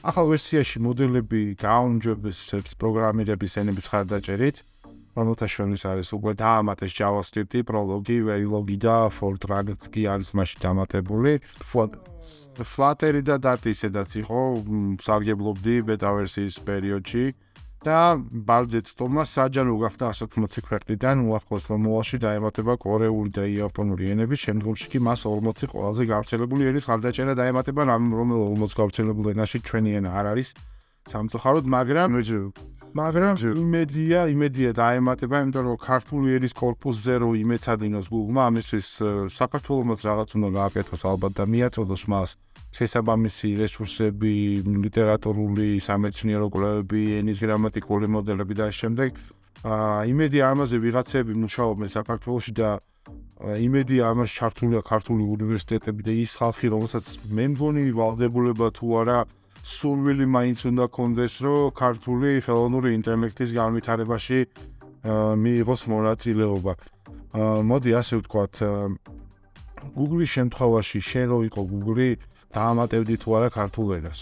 ახალ 0.00 0.26
ვერსიაში 0.32 0.80
მოდელები 0.80 1.60
გააუმჯობესებს 1.60 2.72
პროგრამირების 2.80 3.52
ენების 3.60 3.84
ხარდაჭერით. 3.92 4.64
შორის 5.14 5.82
არის 5.86 6.08
უკვე 6.16 6.32
დაამატეს 6.34 6.92
JavaScript-ი, 6.98 7.62
Prolog-ი, 7.62 8.18
Verilog-ი 8.26 8.76
და 8.82 9.10
Fortran-იც 9.14 9.86
კი 9.94 10.02
არის 10.10 10.34
მასში 10.34 10.58
დამატებული. 10.58 11.38
Flutter-ი 12.64 13.22
და 13.22 13.38
Dart 13.38 13.64
ისედაც 13.70 14.10
იყო 14.18 14.40
სარგებლობდი 15.06 15.74
beta 15.86 16.10
ვერსიის 16.18 16.58
პერიოდში 16.66 17.24
და 17.84 18.16
ბალძეთ 18.48 18.86
თომა 18.96 19.22
საჯარო 19.28 19.74
გახდა 19.84 20.08
180 20.16 20.64
ქვეყნიდან 20.64 21.16
უახლოს 21.28 21.68
მომავალში 21.68 22.16
დაემატება 22.24 22.74
კორეული 22.80 23.30
და 23.36 23.44
იაპონური 23.44 24.08
ენები, 24.16 24.34
შემდგომში 24.40 24.86
კი 24.88 24.98
მას 25.04 25.28
40 25.28 25.68
ყველაზე 25.68 26.02
გავრცელებული 26.08 26.70
ენის 26.72 26.88
ხარდაჭერა 26.88 27.34
დაემატება, 27.36 27.82
რომელ 27.92 28.40
40 28.56 28.78
გავრცელებული 28.80 29.36
ენაში 29.36 29.58
ჩვენი 29.68 29.90
ენა 30.00 30.10
არ 30.16 30.26
არის. 30.32 30.48
სამწუხაროდ, 31.04 31.68
მაგრამ 31.68 32.16
მაგრამ 32.94 33.40
იმედია, 33.58 34.20
იმედია 34.30 34.70
დაემატება, 34.78 35.40
იმიტომ 35.42 35.64
რომ 35.66 35.78
ქართული 35.82 36.36
ერის 36.38 36.54
корпуსზე 36.54 37.14
რო 37.26 37.30
იმეცადინოს 37.42 38.06
გულმა 38.06 38.42
ამისთვის 38.50 38.88
საქართველოს 39.34 40.00
რაღაც 40.06 40.28
უნდა 40.38 40.50
გააკეთოს 40.54 41.02
ალბათ 41.02 41.32
და 41.34 41.44
მიაწოდოს 41.54 42.02
მას 42.06 42.36
შესაბამისი 42.78 43.50
რესურსები, 43.58 44.34
ლიტერატურული, 44.86 45.82
სამეცნიერო 45.82 46.46
კვლევები, 46.54 47.02
ენის 47.18 47.38
გრამატიკული 47.42 48.06
მოდელები 48.14 48.54
და 48.62 48.70
ამ 48.70 48.78
შემდეგ. 48.78 49.10
აა 49.74 50.00
იმედია 50.14 50.44
ამაზე 50.54 50.76
ვიღაცები 50.86 51.32
მუშაობენ 51.34 51.88
საქართველოში 51.98 52.52
და 52.54 52.70
იმედია 53.58 54.02
ამას 54.14 54.30
ჩართულია 54.38 54.80
ქართული 54.86 55.22
უნივერსიტეტები 55.34 56.00
და 56.06 56.12
ის 56.14 56.32
ხალხი, 56.38 56.66
რომელსაც 56.70 57.06
მე 57.34 57.44
მგონი 57.58 57.82
ვალდებულება 57.90 58.66
თუ 58.70 58.86
არა 59.02 59.18
აა 59.26 59.43
სურვილი 59.64 60.26
მაინც 60.28 60.60
უნდა 60.68 60.84
კონდეს, 60.92 61.34
რომ 61.40 61.72
ქართული 61.72 62.30
ხელოვნური 62.44 62.90
ინტელექტის 63.00 63.50
განვითარებაში 63.56 64.38
მიიღოს 65.40 65.82
მონაწილეობა. 65.88 66.72
მოდი 67.64 67.90
ასე 68.00 68.14
ვთქვათ, 68.20 68.54
Google-ის 69.96 70.30
შემთხვევაში 70.36 70.98
შენ 71.00 71.26
რო 71.32 71.38
იყო 71.48 71.60
Google-ი 71.72 72.10
დაამატებდი 72.52 73.14
თუ 73.20 73.28
არა 73.36 73.48
ქართულ 73.56 73.88
ენას. 74.00 74.20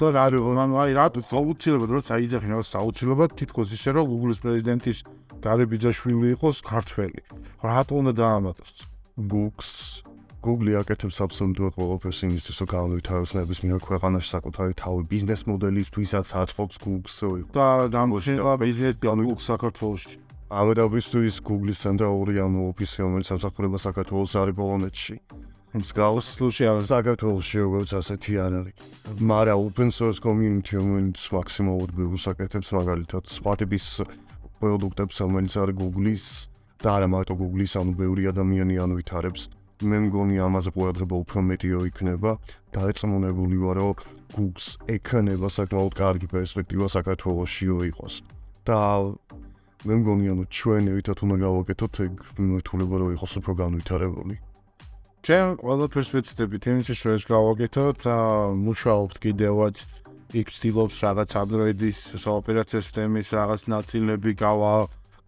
და 0.00 0.08
რა 0.12 0.24
ანუ 0.36 0.74
აი 0.84 0.92
რა 0.92 1.06
საუცილებლად 1.16 1.90
როცა 1.96 2.12
აიძახი 2.20 2.48
რა 2.52 2.60
საუცილებლად 2.60 3.30
თითქოს 3.40 3.68
ისე 3.72 3.90
რომ 3.96 4.04
Google-ის 4.12 4.38
პრეზიდენტის 4.44 4.98
გარებიძაშვილი 5.40 6.26
იყოს 6.36 6.56
ქართველი. 6.60 7.20
რატო 7.64 7.94
უნდა 8.00 8.12
დაამატოს? 8.20 8.72
Google-ს 9.16 10.04
Google 10.38 10.78
აკეთებს 10.78 11.18
აბსოლუტურად 11.18 11.74
ყველაფერს 11.74 12.18
იმისთვის, 12.28 12.56
რომ 12.62 12.68
განვითაროს 12.70 13.32
ნებისმიერ 13.34 13.80
ქვეყანაში 13.82 14.28
საკუთარი 14.38 14.72
თავი 14.78 15.02
ბიზნეს 15.10 15.42
მოდელისთვისაც 15.50 16.26
აწყობს 16.30 16.76
Google-ს. 16.78 17.18
და 17.50 17.90
დამოშინა 17.90 18.54
ბიზნესი 18.62 19.02
Google 19.02 19.42
საქართველოში. 19.42 20.14
ამერაბისთვის 20.48 21.34
Google-ის 21.42 21.78
ცენტრალური 21.82 22.34
ანუ 22.38 22.60
ოფისი, 22.70 22.98
რომელიც 23.02 23.28
ამსახურება 23.34 23.78
საქართველოს 23.82 24.32
არის 24.38 24.54
პოლონეთში. 24.60 25.16
მსგავს 25.74 26.26
სლუში 26.38 26.64
არ 26.70 26.78
საქართველოში 26.86 27.56
როგორც 27.66 27.90
ასეთი 27.98 28.32
არ 28.40 28.52
არის. 28.62 28.74
მაგრამ 29.20 29.58
open 29.58 29.88
source 29.90 30.22
community 30.22 30.78
რომელიც 30.78 31.20
მაქსიმალურად 31.34 31.90
ბევრს 31.98 32.24
აკეთებს 32.32 32.68
მაგალითად 32.78 33.22
სხვა 33.26 33.52
ტიპის 33.60 33.84
პროდუქტებს, 34.62 35.16
რომელიც 35.18 35.52
არის 35.60 35.76
Google-ის 35.82 36.24
და 36.78 36.88
არა 36.96 37.08
მარტო 37.10 37.34
Google-ის, 37.36 37.72
ანუ 37.74 37.92
ბევრი 37.98 38.22
ადამიანი 38.32 38.74
ანვითარებს. 38.86 39.57
მე 39.78 39.98
მგონი 40.08 40.36
ამაზე 40.42 40.70
ყურადღება 40.74 41.14
უფრო 41.22 41.38
მეტიო 41.48 41.80
იქნება 41.90 42.32
და 42.74 42.80
ეწმუნებული 42.90 43.56
ვარ, 43.62 43.76
რომ 43.78 43.94
Google-ს 44.34 44.68
ეკნება 44.90 45.48
საკმაოდ 45.54 45.92
კარგი 45.94 46.26
პერსპექტივა 46.34 46.86
საქართველოსიო 46.96 47.78
იყოს. 47.92 48.14
და 48.68 49.16
მე 49.86 49.94
მგონი 50.02 50.26
ანუ 50.34 50.44
ჩვენ 50.50 50.84
ერთად 50.92 51.18
უნდა 51.24 51.36
გავაკეთოთ 51.40 51.94
ეგ 52.04 52.14
მიმართულება 52.36 52.94
რომ 53.00 53.10
იყოს 53.16 53.32
უფრო 53.40 53.52
განვითარებული. 53.62 54.34
ჩვენ 55.24 55.46
ყველაფერს 55.62 56.10
ვეცდებით 56.14 56.62
იმისთვის 56.72 57.00
რომ 57.06 57.12
ეს 57.18 57.24
გავაკეთოთ, 57.32 58.00
მუშაობთ 58.66 59.16
კიდევაც 59.24 59.76
იქ 60.36 60.46
ცდილობს 60.52 60.96
რაღაც 61.06 61.30
Android-ის 61.40 61.98
ოპერაციო 62.28 62.80
სისტემის 62.84 63.28
რაღაც 63.32 63.60
ნაწილები 63.72 64.30
გავა 64.36 64.74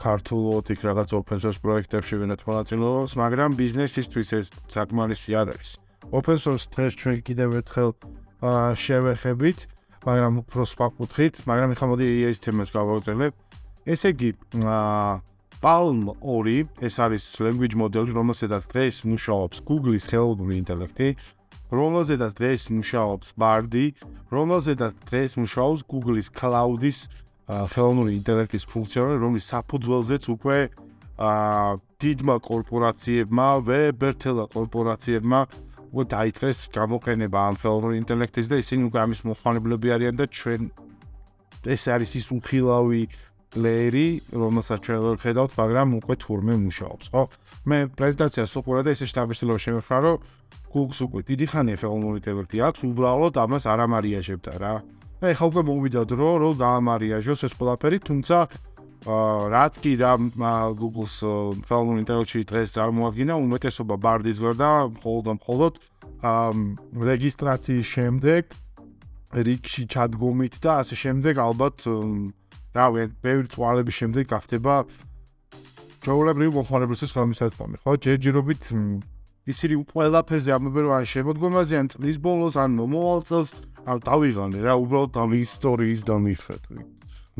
ქართულოთ 0.00 0.66
იქ 0.73 0.80
რაღაც 0.88 1.09
open 1.12 1.38
source 1.45 1.61
პროექტებში 1.61 2.14
ვინათ 2.21 2.40
მონაწილეობს, 2.49 3.12
მაგრამ 3.21 3.50
ბიზნესისთვის 3.61 4.28
ეს 4.40 4.47
საკმარისი 4.73 5.30
არ 5.37 5.47
არის. 5.54 5.71
open 6.09 6.38
source 6.40 6.64
დღეს 6.73 6.92
ჩვენ 7.00 7.19
კიდევ 7.28 7.49
ერთხელ 7.61 7.90
შევეხებით, 8.85 9.59
მაგრამ 10.09 10.33
უფრო 10.42 10.62
სხვა 10.73 10.87
კუთხით, 10.97 11.35
მაგრამ 11.45 11.76
ხა 11.76 11.87
მოდი 11.92 12.07
ეს 12.33 12.38
თემას 12.40 12.71
გავაგზავნებ. 12.73 13.33
ესე 13.85 14.09
იგი, 14.16 14.30
Palm 15.61 16.09
2 16.25 16.64
ეს 16.80 16.95
არის 17.04 17.25
language 17.45 17.76
model, 17.76 18.09
რომელსაც 18.09 18.64
დღეს 18.73 19.04
მუშაობს 19.04 19.61
Google-ის 19.69 20.09
ხელოვნური 20.09 20.57
ინტელექტი. 20.64 21.09
რომელზედაც 21.71 22.33
დღეს 22.35 22.62
მუშაობს 22.75 23.28
Bard-ი, 23.38 23.87
რომელზედაც 24.35 24.95
დღეს 25.07 25.38
მუშაობს 25.38 25.80
Google-ის 25.87 26.28
Cloud-ის 26.35 26.99
ხელოვნური 27.50 28.12
ინტელექტის 28.21 28.64
ფუნქციონალი, 28.71 29.19
რომლის 29.25 29.47
საფუძველზეც 29.50 30.25
უკვე 30.35 30.59
აა 31.21 31.71
დიდმა 32.00 32.37
კორპორაციებმა, 32.40 33.47
ვებერთელა 33.69 34.45
კორპორაციებმა 34.54 35.40
უკვე 35.90 36.04
დაიწყეს 36.14 36.59
გამოყენება 36.73 37.38
ამ 37.50 37.57
ხელოვნური 37.61 37.97
ინტელექტის 38.00 38.47
და 38.49 38.57
ისინი 38.62 38.83
უკვე 38.88 38.99
ამის 39.04 39.21
მოხმარებლები 39.26 39.88
არიან 39.97 40.14
და 40.16 40.26
ჩვენ 40.30 40.71
ეს 41.75 41.83
არის 41.92 42.11
ის 42.21 42.26
უხილავი 42.33 43.02
პლეერი, 43.50 44.09
რომელსაც 44.30 44.78
ჩვენ 44.87 45.00
ვერ 45.04 45.16
ხედავთ, 45.21 45.52
მაგრამ 45.59 45.88
უკვე 45.99 46.14
თურმე 46.23 46.54
მუშაობს, 46.71 47.07
ხო? 47.11 47.23
მე 47.66 47.78
პრეზენტაციას 47.99 48.52
უყურე 48.62 48.80
და 48.87 48.95
ესე 48.95 49.07
შტაბისილო 49.11 49.54
შემეხრა, 49.59 49.99
რომ 50.07 50.16
Google-ს 50.71 51.00
უკვე 51.02 51.21
დიდი 51.26 51.47
ხანია 51.50 51.76
ხელოვნური 51.83 52.16
ინტელექტი 52.23 52.56
აქვს, 52.71 52.80
უბრალოდ 52.86 53.34
ამას 53.43 53.65
არ 53.67 53.80
ამარიაჟებდა 53.91 54.52
რა. 54.63 54.75
აი 55.21 55.35
ხა 55.37 55.47
უკვე 55.52 55.63
მოვიდა 55.69 56.02
დრო, 56.09 56.28
რომ 56.41 56.52
დაამარიაჟოს 56.56 57.45
ეს 57.45 57.52
ყველაფერი, 57.61 57.99
თუმცა 58.09 58.37
რაც 59.52 59.75
კი 59.85 59.93
რა 60.00 60.13
Google-ს 60.80 61.21
ხელოვნური 61.69 62.00
ინტელექტი 62.04 62.41
დღეს 62.49 62.73
წარმოადგენა, 62.76 63.35
უმეტესობა 63.37 63.97
Bard-ის 64.00 64.41
ვერ 64.41 64.54
და 64.56 64.71
მხოლოდ 64.97 65.25
მხოლოდ 65.37 65.73
რეგისტრაციის 67.11 67.87
შემდეგ 67.97 68.43
რიგში 69.45 69.85
ჩადგომით 69.93 70.54
და 70.65 70.71
ასე 70.89 70.97
შემდეგ 71.04 71.35
ალბათ 71.37 71.76
რა 72.76 72.87
ვიცი, 72.97 73.15
ბევრი 73.21 73.49
წვალების 73.52 73.95
შემდეგ 74.00 74.25
გახდება 74.25 74.75
ჩაულებრივი 76.00 76.52
მოხმარებელების 76.56 77.13
ხელმისაწვდომი, 77.13 77.76
ხო? 77.85 77.93
ჯერჯერობით 78.09 78.63
ისინი 79.49 79.75
ყველაფერზე 79.91 80.50
ამბობენ 80.56 80.85
რომ 80.87 80.95
ან 80.97 81.06
შემოდგომაზე 81.13 81.75
ან 81.80 81.87
წლის 81.93 82.17
ბოლოს 82.21 82.56
ან 82.61 82.76
მომავალ 82.76 83.21
წელს 83.28 83.50
ან 83.88 84.02
დავიღალე 84.08 84.58
რა 84.66 84.75
უბრალოდ 84.84 85.21
ამ 85.25 85.36
ისტორიის 85.40 86.02
დამიხედვით 86.08 86.88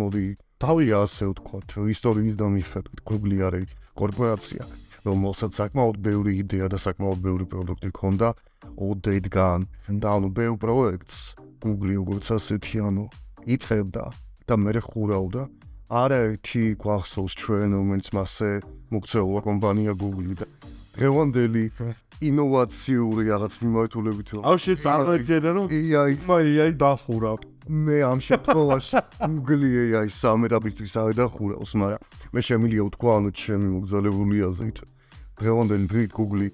მოდი 0.01 0.27
დავიღა 0.61 0.99
ასე 1.09 1.25
ვთქვათ 1.33 1.69
ისტორიის 1.97 2.37
დამიხედვით 2.45 3.01
Google 3.09 3.43
არის 3.49 3.75
კორპორაცია 4.01 4.65
რომელსაც 5.05 5.57
საკმაოდ 5.57 5.97
ბევრი 6.05 6.33
იდეა 6.45 6.69
და 6.73 6.79
საკმაოდ 6.81 7.21
ბევრი 7.25 7.47
პროდუქტი 7.49 7.91
ჰქონდა. 7.93 8.29
ოდედგან 8.81 9.61
და 10.01 10.09
ანუ 10.17 10.29
ბევრ 10.37 10.57
პროექტს 10.61 11.19
Google 11.65 11.97
როგორც 12.01 12.27
ასეთი 12.37 12.77
ანუ 12.89 13.05
იწევდა 13.49 14.05
და 14.49 14.55
მე 14.61 14.81
ხურავდა. 14.85 15.43
არაერთი 15.91 16.63
გვახსოვს 16.81 17.35
ჩვენ 17.41 17.69
რომელიც 17.81 18.09
მასე 18.15 18.51
მოგწეულა 18.93 19.41
კომპანია 19.49 19.93
Google 19.97 20.37
და 20.39 20.47
დღევანდელი 20.97 21.65
ინოვაციური 22.21 23.23
რაღაც 23.31 23.55
მიმართულებით 23.65 24.29
აუ 24.45 24.57
შეიძლება 24.65 24.85
წარმოიდგინე 24.87 25.51
რომ 25.57 25.67
AI 25.71 26.13
AI 26.37 26.73
დახურა. 26.77 27.33
მე 27.71 27.97
ამ 28.03 28.19
შემთხვევაში 28.19 28.99
Google 29.31 29.65
AI 29.71 30.09
სამერაბისთვის 30.11 30.95
არ 31.01 31.13
დახურავს 31.21 31.73
მაგრამ 31.81 32.03
მე 32.35 32.41
შემიძლია 32.51 32.83
ვთქვა 32.89 33.13
ანუ 33.21 33.31
ჩემი 33.41 33.69
მოგზაურებული 33.77 34.37
აზრით 34.51 34.79
დღევანდელი 35.39 35.87
დღით 35.93 36.11
Google 36.19 36.51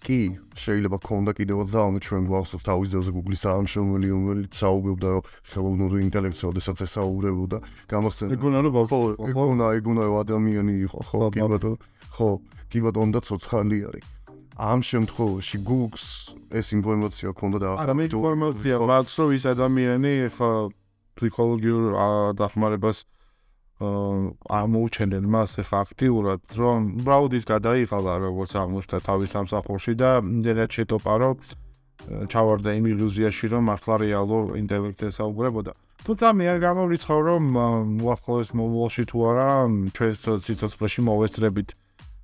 კი 0.00 0.20
შეიძლება 0.56 0.96
ქონდა 1.04 1.32
კიდევაც 1.36 1.68
და 1.76 1.80
ანუ 1.84 1.98
ჩვენ 2.04 2.22
გვახსოვს 2.28 2.64
თავის 2.64 2.88
ძეზე 2.92 3.10
Google-ის 3.16 3.42
ამშრომელი 3.52 4.08
რომელიც 4.16 4.52
საუბრობდა 4.60 5.10
ხელოვნური 5.52 5.96
ინტელექტი 6.08 6.44
ოდესაც 6.50 6.78
ესაუბრებოდა 6.88 7.58
გამახსენდა 7.92 8.32
ეგონა 8.36 8.58
რომ 8.64 8.72
ხო 8.88 8.98
ეგონა 9.28 9.66
ეგონა 9.80 10.02
ადამიანი 10.24 10.74
იყო 10.88 10.98
ხო 11.08 11.28
კი 11.36 11.40
ბატონო 11.52 11.76
ხო 12.20 12.30
კი 12.68 12.78
ბატონო 12.84 13.16
და 13.16 13.20
ცოცხალი 13.24 13.78
არის. 13.88 14.06
ამ 14.60 14.80
შემთხვევაში 14.84 15.56
Google-ს 15.64 16.36
ეს 16.52 16.66
ინფორმაცია 16.76 17.32
ქონდა 17.32 17.58
და 17.64 17.68
არა 17.80 17.94
მე 17.96 18.04
ინფორმაცია 18.12 18.74
მაქვს 18.92 19.14
რომ 19.16 19.30
ის 19.32 19.44
ადამიანი 19.56 20.12
ხა 20.36 20.50
ფსიქოლოგიურ 21.16 21.82
დახმარებას 22.36 22.98
აა 23.80 24.60
მოუჩენენ 24.74 25.24
მას 25.32 25.50
ფაქტიურად 25.72 26.42
რომ 26.60 26.78
ბრაუდის 27.08 27.44
გადაიღალა 27.48 28.12
როგორც 28.28 28.52
აღმოჩნდა 28.60 28.98
თავის 29.08 29.32
სამსახურში 29.36 29.94
და 29.96 30.10
იმდენად 30.20 30.70
შეტოპა 30.76 31.14
რომ 31.24 31.36
ჩავარდა 32.32 32.70
იმ 32.76 32.84
ილუზიაში 32.92 33.46
რომ 33.52 33.62
მართლა 33.72 33.94
რეალურ 34.04 34.44
ინტელექტს 34.60 35.16
საუბრებოდა. 35.16 35.72
თუმცა 36.04 36.28
მე 36.36 36.44
არ 36.52 36.58
გამოვრიცხავ 36.68 37.20
რომ 37.28 37.42
უახლოეს 38.04 38.50
მომავალში 38.56 39.04
თუ 39.08 39.18
არა 39.30 39.48
ჩვენ 39.96 40.12
სიცოცხლეში 40.44 41.00
მოვესწრებით 41.08 41.68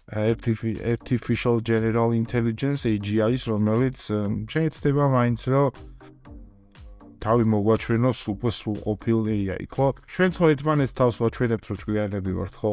artificial 0.06 1.60
general 1.60 2.12
intelligence 2.14 2.86
AGI-ს, 2.86 3.42
რომელიც 3.50 3.98
შეიძლება 4.46 5.04
მაინც 5.10 5.40
რომ 5.50 5.70
თავი 7.26 7.44
მოგვაჩვენოს 7.50 8.20
უკვე 8.30 8.50
სრულყოფილ 8.54 9.18
AI, 9.34 9.64
ხო? 9.66 9.86
ჩვენ 10.06 10.30
ხო 10.36 10.44
ერთმანეთს 10.54 10.94
თავს 10.94 11.16
ვაჩვენებთ, 11.18 11.64
რომ 11.66 11.76
ჭკვიანები 11.82 12.32
ვართ, 12.38 12.54
ხო? 12.54 12.72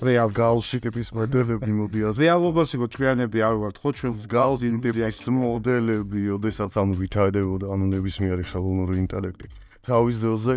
რეალ 0.00 0.30
გაუსი 0.32 0.78
ტიპის 0.80 1.08
მოდელები 1.12 1.70
მოდიას. 1.76 2.16
რეალობაში 2.24 2.76
ხო 2.80 2.86
ჭკვიანები 2.88 3.38
არ 3.44 3.56
ვართ, 3.60 3.76
ხო? 3.84 3.88
ჩვენ 4.00 4.12
გაუსი 4.32 4.68
ტიპის 4.80 5.18
მოდელები, 5.28 6.20
ოდესაც 6.40 6.72
ანუ 6.72 6.92
ვითარდებოდა 7.04 7.66
ანუ 7.68 7.84
ნებისმიერი 7.94 8.44
ხელოვნური 8.48 8.96
ინტელექტი. 9.04 9.46
თავის 9.84 10.16
ძროზე 10.24 10.54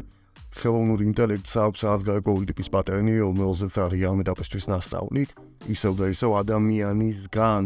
ხელოვნური 0.62 1.04
ინტელექტს 1.12 1.54
აქვს 1.64 1.82
გარკვეული 2.08 2.46
ტიპის 2.50 2.70
პატერნი, 2.74 3.14
რომელზეც 3.22 3.74
არის 3.84 4.02
ამ 4.10 4.24
ეტაპისთვის 4.24 4.66
მასწავლი, 4.72 5.24
ისევ 5.74 5.94
და 6.00 6.06
ისევ 6.14 6.32
ადამიანისგან 6.42 7.62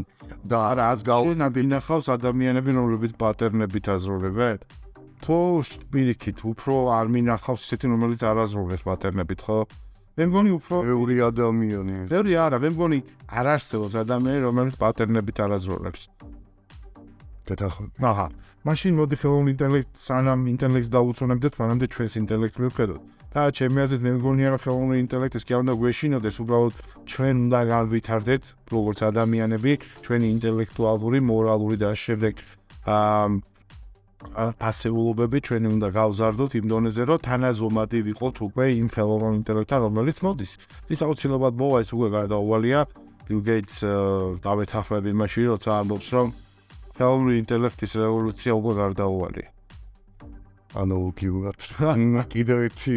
და 0.51 0.61
რაც 0.79 0.99
გავუნადი 1.07 1.61
ნახავს 1.71 2.07
ადამიანები, 2.17 2.71
რომლებიც 2.79 3.11
პატერნებით 3.21 3.85
აზროვებენ. 3.95 4.57
თუ 5.21 5.37
პირიქით 5.93 6.37
უფრო 6.49 6.75
არ 6.97 7.05
მინახავს 7.13 7.61
ისეთი, 7.61 7.85
რომელიც 7.93 8.21
არ 8.25 8.37
აზროვებს 8.41 8.83
პატერნებით, 8.89 9.39
ხო? 9.45 9.59
მე 10.17 10.23
მგონი 10.27 10.51
უფრო 10.57 10.75
ბევრი 10.81 11.15
ადამიანი 11.29 11.95
ბევრი 12.09 12.33
არა, 12.41 12.57
მე 12.57 12.69
მგონი 12.73 12.99
არ 13.29 13.45
არსებობს 13.55 13.95
ადამიანი, 14.01 14.39
რომელიც 14.43 14.75
პატერნებით 14.81 15.37
არაზრუნებს. 15.45 16.01
გეთახმები. 17.49 17.95
აჰა. 18.11 18.27
მაშინ 18.67 18.93
მოდი 18.99 19.15
ხელოვნურ 19.21 19.51
ინტელექტს, 19.55 19.99
სანამ 20.07 20.39
ინტელექტს 20.53 20.89
დაუწუნებდეთ, 20.95 21.53
მანამდე 21.61 21.85
ჩვენს 21.93 22.13
ინტელექტს 22.21 22.59
მივხედოთ. 22.61 23.01
და 23.31 23.47
ჩემი 23.55 23.77
აზრით 23.87 24.01
მე 24.03 24.11
მგონია 24.19 24.47
რომ 24.51 24.59
ხელოვნურ 24.59 24.97
ინტელექტს 25.07 25.43
კი 25.47 25.51
არ 25.55 25.61
უნდა 25.63 25.73
გვეშინოდეს, 25.79 26.35
უბრალოდ 26.43 26.73
ჩვენ 27.07 27.35
უნდა 27.47 27.59
განვითარდეთ 27.71 28.43
როგორც 28.75 28.99
ადამიანები, 29.07 29.71
ჩვენი 30.03 30.27
ინტელექტუალური, 30.35 31.19
მორალური 31.31 31.77
და 31.79 31.89
შემდეგ 31.95 32.33
აა 32.91 33.25
პასიულობები 34.61 35.37
ჩვენი 35.47 35.67
უნდა 35.75 35.87
გავზარდოთ 35.97 36.51
იმ 36.59 36.65
დონეზე, 36.71 37.03
რომ 37.09 37.23
თანაზომადი 37.25 37.99
ვიყოთ 38.11 38.35
უკვე 38.47 38.65
იმ 38.81 38.87
ხელოვნურ 38.93 39.33
ინტელექტთან, 39.41 39.79
რომელიც 39.87 40.17
მოდის. 40.21 40.51
ის 40.93 40.99
აუცილებლად 41.01 41.53
მოვა 41.57 41.77
ეს 41.81 41.89
უკვე 41.95 42.07
გარდაუვალია. 42.17 42.79
Bill 43.25 43.41
Gates 43.47 43.77
დავეთანხმები 44.43 45.11
მაშინ, 45.15 45.45
როცა 45.55 45.69
ამბობს, 45.81 46.07
რომ 46.15 46.27
ხელოვნური 46.97 47.35
ინტელექტის 47.41 47.91
რევოლუცია 48.03 48.51
უკვე 48.59 48.73
გარდაუვალია. 48.81 49.49
ანუ 50.71 50.97
გიურად. 51.19 51.57
კიდევ 52.31 52.57
ერთი 52.67 52.95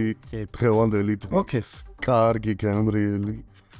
დღევანდელი 0.55 1.15
ოკეს. 1.31 1.69
კარგი 2.05 2.55
გემრიელი 2.61 3.35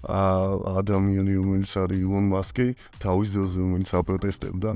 ა 0.05 0.81
ადამიანი 0.81 1.35
რომელიც 1.41 1.73
არის 1.81 2.01
ილონ 2.05 2.27
მასკი 2.33 2.67
თავის 3.01 3.29
ძილზე 3.35 3.59
რომელიც 3.65 3.91
აპროტესტებდა 4.01 4.71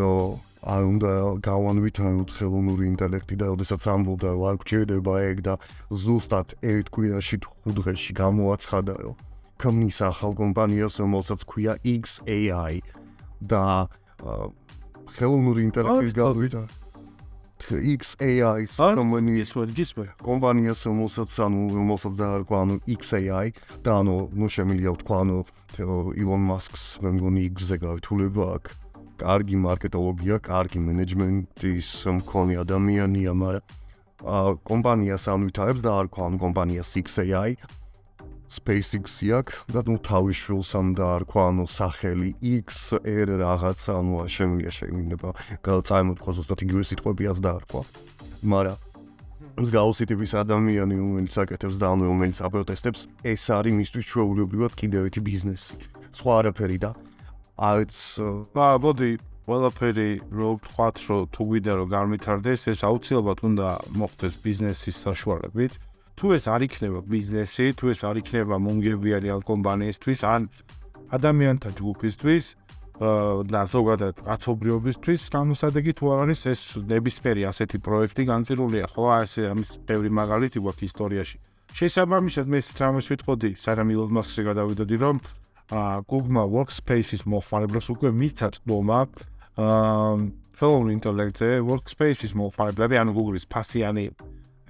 რომ 0.00 0.38
არ 0.60 0.82
უნდა 0.92 1.12
გავანვითაროთ 1.44 2.30
ხელოვნური 2.36 2.84
ინტელექტი 2.92 3.36
და 3.40 3.46
ოდესაც 3.56 3.82
ამბობდა 3.92 4.28
რომ 4.36 4.44
არ 4.50 4.56
გჭირდება 4.60 5.14
ეგ 5.32 5.38
და 5.48 5.54
ზუსტად 6.04 6.48
ერთ 6.60 6.86
კვირაში 6.96 7.36
ხუთ 7.44 7.74
დღეში 7.80 8.12
გამოაცხადა 8.20 8.94
რომ 9.04 9.16
ქმნის 9.60 9.98
ახალ 10.04 10.32
კომპანიას 10.40 10.94
რომელსაც 11.00 11.40
ქვია 11.48 11.72
XAI 11.80 12.80
და 13.40 13.64
ხელოვნური 15.16 15.66
ინტელექტის 15.70 16.14
გავიდა 16.20 16.62
XAI-ს 17.70 18.76
კომპანიის 18.80 19.50
ვადგის 19.54 19.90
კომპანიას 20.24 20.84
რომელსაც 20.88 21.34
ანუ 21.46 21.64
რომელსაც 21.76 22.14
დაარქვა 22.20 22.60
ანუ 22.66 22.76
XAI 22.98 23.48
და 23.84 23.98
ანუ 24.00 24.14
ნუ 24.32 24.46
შემიძლია 24.56 24.94
ვთქვა 24.96 25.18
ანუ 25.24 25.38
ილონ 26.24 26.46
მასკს 26.50 26.84
მე 27.04 27.10
მგონი 27.20 27.42
X-ზე 27.52 27.76
გავითულება 27.84 28.46
აქვს 28.56 28.80
კარგი 29.20 29.56
მარკეტოლოგია, 29.60 30.40
კარგი 30.40 30.80
მენეჯმენტის 30.86 31.90
მქონე 32.20 32.54
ადამიანია, 32.64 33.32
მაგრამ 33.36 33.76
ა 34.20 34.38
კომპანიას 34.68 35.24
ამვითარებს 35.32 35.84
და 35.84 35.92
არქვა 36.00 36.28
ამ 36.28 36.34
კომპანიას 36.40 36.90
XAI 37.04 37.56
SpaceX-ი 38.50 39.26
აქვს 39.38 39.54
და 39.70 39.80
ნუ 39.86 39.96
თავის 40.10 40.38
შულს 40.44 40.70
ამ 40.80 40.92
და 40.98 41.04
არქვა 41.16 41.42
ანუ 41.54 41.64
სახელი 41.70 42.30
XR 42.66 43.28
რაღაცა 43.42 43.92
ანუ 44.02 44.14
შემიძლია 44.36 44.72
შეიძლება 44.78 45.28
გადაწარმოთქვა 45.66 46.30
ზუსტად 46.38 46.64
იგივე 46.66 46.82
სიტყვებიაც 46.90 47.38
და 47.44 47.50
არქვა 47.60 47.82
მაგრამ 48.52 48.78
მსგავსი 49.60 50.04
ტიპის 50.08 50.32
ადამიანი 50.40 50.96
რომელიც 50.96 51.34
აკეთებს 51.42 51.76
და 51.80 51.86
ანუ 51.92 52.04
რომელიც 52.08 52.38
აპროტესტებს 52.48 53.00
ეს 53.28 53.42
არის 53.52 53.74
მისთვის 53.76 54.04
ჩვეულებრივად 54.10 54.72
კიდევ 54.80 55.08
ერთი 55.10 55.20
ბიზნესი. 55.20 55.74
სხვა 56.16 56.32
არაფერი 56.40 56.78
და 56.80 56.90
არც 57.60 57.94
ა 58.56 58.68
ბოდი 58.80 59.10
ყველაფერი 59.44 60.10
რო 60.32 60.48
ვთქვათ 60.56 60.96
რომ 61.10 61.28
თუ 61.34 61.42
გვიდა 61.50 61.72
რომ 61.76 61.88
განვითარდეს 61.92 62.62
ეს 62.72 62.80
აუცილებლად 62.88 63.38
უნდა 63.48 63.68
მოხდეს 64.00 64.34
ბიზნესის 64.46 64.96
საშუალებით 65.06 65.72
თუ 66.20 66.36
ეს 66.36 66.44
არ 66.52 66.68
იქნება 66.68 67.00
ბიზნესი, 67.08 67.66
თუ 67.80 67.84
ეს 67.96 68.00
არ 68.04 68.20
იქნება 68.20 68.56
მონგებიანი 68.60 69.28
ან 69.32 69.40
კომპანიისთვის, 69.40 70.20
ან 70.28 70.52
ადამიანთა 71.16 71.70
ჯგუფისთვის, 71.80 72.44
და 73.00 73.60
ზოგადად 73.64 74.20
კაცობრიობისთვის, 74.28 75.20
გამოსადეგი 75.32 75.92
თუ 75.96 76.04
არ 76.12 76.18
არის 76.28 76.40
ეს 76.52 76.60
ნებისმიერი 76.84 77.42
ასეთი 77.48 77.78
პროექტი 77.80 78.22
განცირულია, 78.28 78.84
ხო, 78.92 79.04
ასე 79.24 79.40
ამის 79.48 79.70
ბევრი 79.88 80.10
მაგალითი 80.12 80.60
გვაქვს 80.60 80.84
ისტორიაში. 80.92 81.36
შესაბამისად, 81.72 82.46
მე 82.52 82.60
რამეს 82.60 83.06
ვიტყოდი, 83.08 83.50
სანამ 83.56 83.88
ილონ 83.96 84.10
მასკზე 84.20 84.42
გადავიდოდი, 84.44 84.96
რომ 85.00 85.16
აა 85.72 86.04
Google 86.10 86.44
Workspace-ის 86.52 87.24
მოხმარებლებს 87.30 87.88
უკვე 87.94 88.10
მიცა 88.20 88.48
წდომა 88.60 89.00
აა 89.56 90.12
ხელოვნურ 90.60 90.90
ინტელექტზე 90.98 91.48
Workspace-ის 91.64 92.32
მოხმარებლები, 92.36 92.94
ანუ 93.00 93.10
Google-ის 93.16 93.46
ფასიანი 93.48 94.04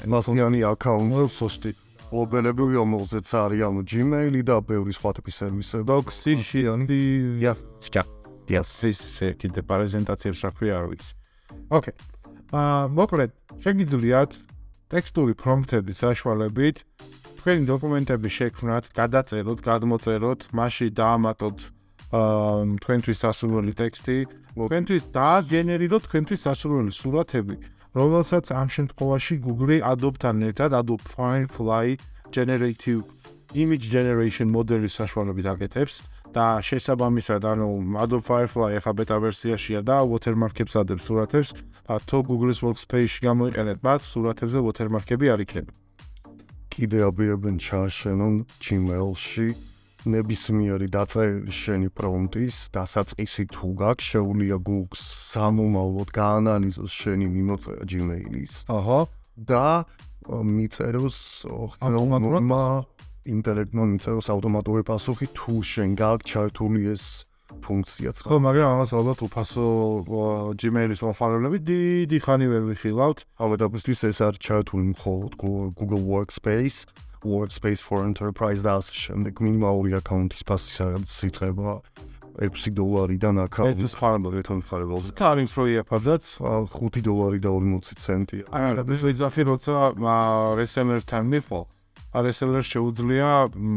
მასიანი 0.09 0.61
აკაუნტი 0.71 1.29
სოსტი 1.35 1.73
ობელები 2.11 2.65
რომელზეც 2.75 3.29
არის 3.39 3.63
ანუ 3.69 3.83
Gmail-ი 3.87 4.43
და 4.43 4.57
ბევრი 4.67 4.93
სხვა 4.95 5.11
ტიპის 5.21 5.37
სერვისები. 5.41 5.85
Doxy-ში 5.87 6.63
ანუ 6.73 6.97
იასკა. 7.39 8.03
იასის 8.51 9.01
კიდე 9.39 9.63
პრეზენტაციებს 9.63 10.41
რა 10.43 10.51
ქვია 10.59 10.75
არ 10.83 10.87
ვიცი. 10.91 11.13
ოკეი. 11.71 11.95
აა 12.51 12.91
მოკლედ, 12.99 13.31
შეგიძლიათ 13.63 14.31
ტექსტური 14.91 15.35
პრომპტების 15.39 15.97
საშუალებით 16.03 16.77
თქვენი 17.39 17.63
დოკუმენტები 17.71 18.29
შექმნათ, 18.29 18.85
გადაწეროთ, 18.91 19.59
გადმოწეროთ, 19.63 20.41
მასში 20.51 20.89
დაამატოთ 20.99 21.59
აა 22.11 22.75
თქვენთვის 22.83 23.19
სასურველი 23.23 23.73
ტექსტი, 23.79 24.19
თქვენთვის 24.59 25.03
დააგენერიროთ 25.15 26.03
თქვენთვის 26.11 26.41
სასურველი 26.43 26.91
სურათები. 26.91 27.55
რომელსაც 27.95 28.53
ამ 28.55 28.69
შემთხვევაში 28.71 29.35
Google 29.43 29.83
Adobe-თან 29.83 30.37
ერთად 30.49 30.71
Adobe 30.79 31.03
Firefly 31.11 31.99
Generative 32.31 33.03
Image 33.55 33.91
Generation 33.91 34.47
მოდელის 34.55 34.95
საშუალებით 35.01 35.47
აკეთებს 35.51 35.95
და 36.31 36.63
შესაბამისად 36.63 37.43
ანუ 37.43 37.69
Adobe 37.99 38.23
Firefly 38.23 38.79
ახლა 38.79 38.93
ბეტა 39.01 39.17
ვერსიაშია 39.27 39.81
და 39.83 39.97
watermark-ებს 40.07 40.79
ადებს 40.79 41.03
სურათებს 41.11 41.51
და 41.91 41.95
თუ 42.07 42.19
Google-ის 42.31 42.63
Workspace-ში 42.63 43.21
გამოიყენეთ 43.27 43.79
მათ 43.83 44.01
სურათებზე 44.07 44.59
watermark-ები 44.67 45.27
არ 45.35 45.41
იქნება. 45.47 45.73
კიდე 46.71 46.99
აბიებენ 47.11 47.57
ჩაშენონ 47.59 48.35
Gmail-ში 48.63 49.70
ნებისმიერი 50.09 50.89
დაწერილი 50.95 51.53
შენი 51.53 51.89
პრომპტის 51.93 52.57
დასაწყისი 52.73 53.45
თუ 53.53 53.67
გაქვს 53.81 54.07
შეუძლია 54.13 54.57
Google-ს 54.65 55.03
სამომავლოდ 55.33 56.09
გაანალიზოს 56.17 56.93
შენი 57.01 57.27
მიმოწერა 57.29 57.85
Gmail-ის. 57.85 58.55
აჰა. 58.69 59.01
და 59.41 59.85
მიწეროს 60.29 61.19
ავტომატურად 61.81 62.45
ინტელექტმა 63.31 63.85
მიწეროს 63.93 64.29
ავტომატური 64.33 64.83
პასუხი 64.89 65.27
თუ 65.37 65.55
შენ 65.65 65.91
გაქვს 65.97 66.29
ჩართული 66.29 66.81
ეს 66.93 67.05
ფუნქციაც. 67.61 68.17
ხო, 68.25 68.37
მაგრამ 68.41 68.69
ამას 68.79 68.91
ალბათ 68.97 69.19
უფასო 69.27 69.67
Gmail-ის 70.61 71.01
მომხმარებლები 71.05 71.59
დიდი 71.61 72.19
ხანი 72.25 72.47
ვერ 72.53 72.63
ვიხილავთ. 72.73 73.19
ალბათ 73.43 73.61
ეს 74.11 74.19
არ 74.25 74.35
ჩართული 74.41 74.95
მხოლოდ 74.97 75.33
Google 75.77 76.05
Workspace 76.05 76.87
Workspace 77.25 77.83
for 77.85 78.05
Enterprise 78.05 78.63
და 78.65 78.81
ასე 78.81 78.93
შემდეგ 79.05 79.43
მინიმალური 79.45 79.97
აკაუნტის 80.01 80.43
ფასი 80.49 80.71
სადაც 80.77 81.09
იწება 81.29 81.81
6 82.41 82.73
დოლარიდან 82.73 83.37
აკაუნტი. 83.45 83.85
ეს 83.85 83.95
ხარბალ 84.01 84.35
ეთონ 84.41 84.61
ხარბალზე. 84.65 85.11
თარინგს 85.19 85.55
რო 85.59 85.65
იაფადაც 85.75 86.25
5 86.41 87.03
დოლარი 87.05 87.39
და 87.43 87.51
40 87.53 88.01
ცენტია. 88.01 88.45
აი, 88.49 88.81
ეს 88.81 89.03
ვიძახი 89.05 89.43
როცა 89.51 89.75
რესელერთან 90.57 91.25
მიყო. 91.27 91.61
RSL-ს 92.11 92.67
შეუძლია 92.67 93.29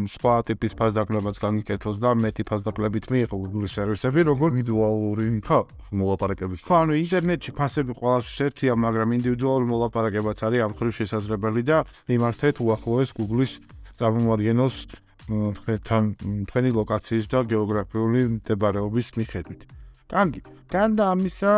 სხვა 0.09 0.35
ტიპის 0.49 0.73
ფასდაკლებაც 0.73 1.37
განიკეთოს 1.37 1.97
და 2.01 2.13
მეტი 2.17 2.43
ფასდაკლებით 2.49 3.05
მიიღო 3.13 3.37
Google 3.37 3.69
სერვისები, 3.69 4.25
როგორც 4.25 4.53
ინდივიდუალური 4.57 5.25
ხო, 5.45 5.59
მოლაპარაკებები. 5.93 6.65
ხო, 6.65 6.75
ანუ 6.81 6.93
ინტერნეტში 6.97 7.51
ფასები 7.53 7.93
ყველას 7.93 8.25
ერთია, 8.41 8.73
მაგრამ 8.73 9.09
ინდივიდუალური 9.21 9.67
მოლაპარაკებაც 9.69 10.37
არის 10.49 10.65
ამ 10.65 10.73
ხრივ 10.73 10.93
შესაძლებელი 10.97 11.61
და 11.61 11.77
მიმართეთ 12.09 12.55
უახლოეს 12.57 13.09
Google-ის 13.13 13.53
წარმომადგენელს 14.01 14.77
თქვენთან 15.29 16.03
თქვენი 16.49 16.69
ლოკაციის 16.73 17.25
და 17.29 17.39
გეოგრაფიული 17.53 18.21
მდებარეობის 18.41 19.07
მიხედვით. 19.13 19.61
კარგი. 20.09 20.41
განდა 20.73 21.03
ამისა 21.13 21.53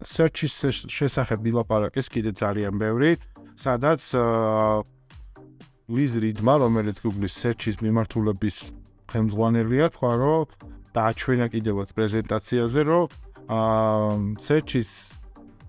search-ის 0.00 0.88
შესახებ 0.88 1.38
ვილაპარაკეს 1.44 2.08
კიდე 2.08 2.32
ძალიან 2.32 2.74
ბევრი, 2.80 3.20
სადაც 3.54 4.02
Liz 5.84 6.16
Reed-მა, 6.16 6.64
რომელიც 6.64 6.96
Google-ის 7.04 7.34
search-ის 7.36 7.76
მიმართულების 7.84 8.56
ხელმძღვანელია, 9.12 9.92
თქვა, 9.92 10.12
რომ 10.16 10.54
დააჩვენა 10.96 11.46
კიდევაც 11.52 11.88
პრეზენტაციაზე, 11.92 12.80
რომ 12.88 13.04
აა 13.52 14.16
search-ის 14.40 14.90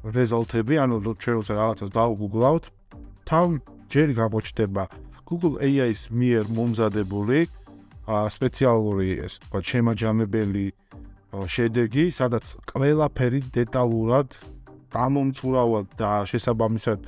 რეზულტები, 0.08 0.76
ანუ 0.80 0.96
ჩვენ 1.20 1.36
როცა 1.36 1.54
რაღაცას 1.60 1.90
დაუგუგლავთ, 1.92 2.64
თან 3.28 3.60
ჯერ 3.92 4.10
გამოჩნდება. 4.16 4.84
Google 5.28 5.60
AI-ის 5.60 6.08
მიერ 6.16 6.48
მომზადებული 6.48 7.40
აა 8.08 8.26
სპეციალური 8.32 9.10
ეს 9.20 9.44
თქვა 9.44 9.60
შემაჯამებელი 9.68 10.66
შედეგი, 11.44 12.06
სადაც 12.16 12.46
ყველაფერი 12.72 13.40
დეტალურად 13.52 14.28
გამომწურავად 14.96 15.86
და 16.00 16.24
შესაბამისად 16.24 17.00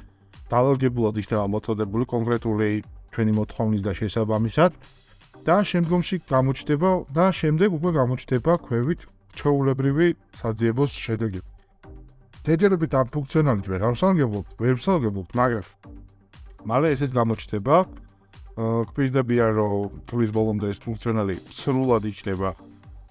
დალოგებულად 0.51 1.15
იქნება 1.23 1.47
მოწოდებული 1.55 2.03
კონკრეტული 2.03 2.96
ჩვენი 3.17 3.33
მოთხოვნის 3.33 3.81
და 3.81 3.91
შესაბამისად 3.97 4.71
და 5.41 5.55
შემდგომში 5.65 6.17
გამოჩნდება 6.29 6.89
და 7.17 7.25
შემდეგ 7.33 7.69
უკვე 7.81 7.91
გამოჩნდება 7.97 8.53
ქვევით 8.61 9.01
ჩვეულებრივი 9.33 10.07
საძიებოს 10.37 10.91
შედეგი. 10.93 11.41
თეთრებით 12.45 12.91
ამ 12.93 13.07
ფუნქციონალით 13.15 13.65
ვერ 13.73 13.81
ავსარგებლობთ, 13.89 14.49
ვერ 14.61 14.75
ვსარგებლობთ, 14.77 15.31
მაგრამ 15.33 15.65
მალე 16.69 16.87
ესეც 16.93 17.11
გამოჩნდება. 17.17 17.75
აა 18.57 18.85
გვპირდებიან 18.93 19.51
რომ 19.57 19.97
თulis 20.09 20.31
ბოლომდე 20.37 20.67
ეს 20.73 20.79
ფუნქციონალი 20.85 21.35
სრულად 21.57 22.03
იქნება 22.11 22.49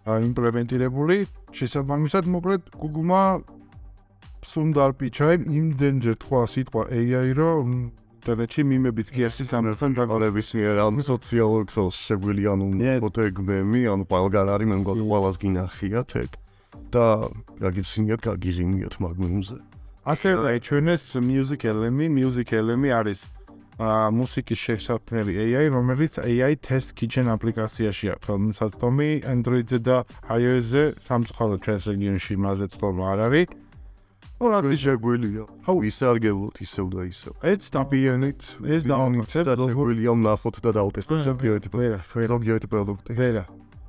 იმპლემენტირებული. 0.07 1.17
შესაბამისად, 1.51 2.25
მოკლედ 2.31 2.63
Google-მა 2.79 3.23
სუნდარ 4.47 4.91
პიჩა 4.99 5.29
იმდენჯერ 5.51 6.17
თქვა 6.23 6.41
სიტყვა 6.55 6.83
AI 6.95 7.31
რომ 7.35 7.91
ინტერნეტში 8.17 8.63
მიმებით 8.67 9.09
კი 9.15 9.27
არის 9.29 9.49
სამერთან 9.53 9.91
დაგოლების 9.97 10.49
მიერ 10.57 10.81
ან 10.87 10.99
სოციალურ 11.05 11.63
ქსელს 11.71 11.97
შეგვილი 12.09 12.45
ანუ 12.53 12.67
ფოტოეგმები 13.05 13.81
ანუ 13.93 14.05
ყველგან 14.11 14.51
არის 14.57 14.69
მე 14.73 14.77
მგონი 14.83 15.05
ყველას 15.13 15.37
გინახიათ 15.45 16.11
ეგ 16.25 16.31
და 16.97 17.07
გაგიცინიათ 17.63 18.21
გაგიღიმიათ 18.27 18.95
მაგმუნზე 19.05 19.57
ასევე 20.07 20.59
ჩვენეს 20.67 21.05
music 21.23 21.61
element 21.71 22.13
music 22.19 22.49
element 22.57 22.95
არის 22.99 23.21
ა 23.77 24.09
მუსიკის 24.09 24.57
შესაქმნელი 24.57 25.33
AI 25.37 25.67
რომელიც 25.69 26.17
AI 26.25 26.57
test 26.57 26.97
kitchen 26.97 27.29
აპლიკაციაში 27.29 28.07
აქვს. 28.17 28.27
რომელსაც 28.33 28.73
თომი 28.81 29.11
Android-ზე 29.29 29.79
და 29.85 29.97
iOS-ზე 30.33 30.85
სამწუხაროდ 31.05 31.61
ჩვენს 31.61 31.85
რეგიონში 31.93 32.35
მასე 32.41 32.67
თქო 32.73 32.89
არ 33.13 33.21
არის 33.29 33.49
ო 34.37 34.51
რა 34.53 34.59
შეგვილია 34.61 35.45
ჰაუ. 35.65 35.79
ისარგებლოთ 35.89 36.57
ისევ 36.61 36.87
და 36.93 37.03
ისევ 37.09 37.33
ეს 37.41 37.73
დაბიანით 37.73 38.41
ეს 38.69 38.83
დაუნიცებ 38.85 39.45
და 39.49 39.55
შეგვილია 39.57 40.13
ნახოთ 40.13 40.57
და 40.61 40.71
დაუტესტოთ 40.77 41.21
ზოგიერთი 41.25 41.69
ვერა 41.73 42.01
ზოგიერთი 42.13 42.67
პროდუქტი. 42.69 43.13
ვერა. 43.17 43.45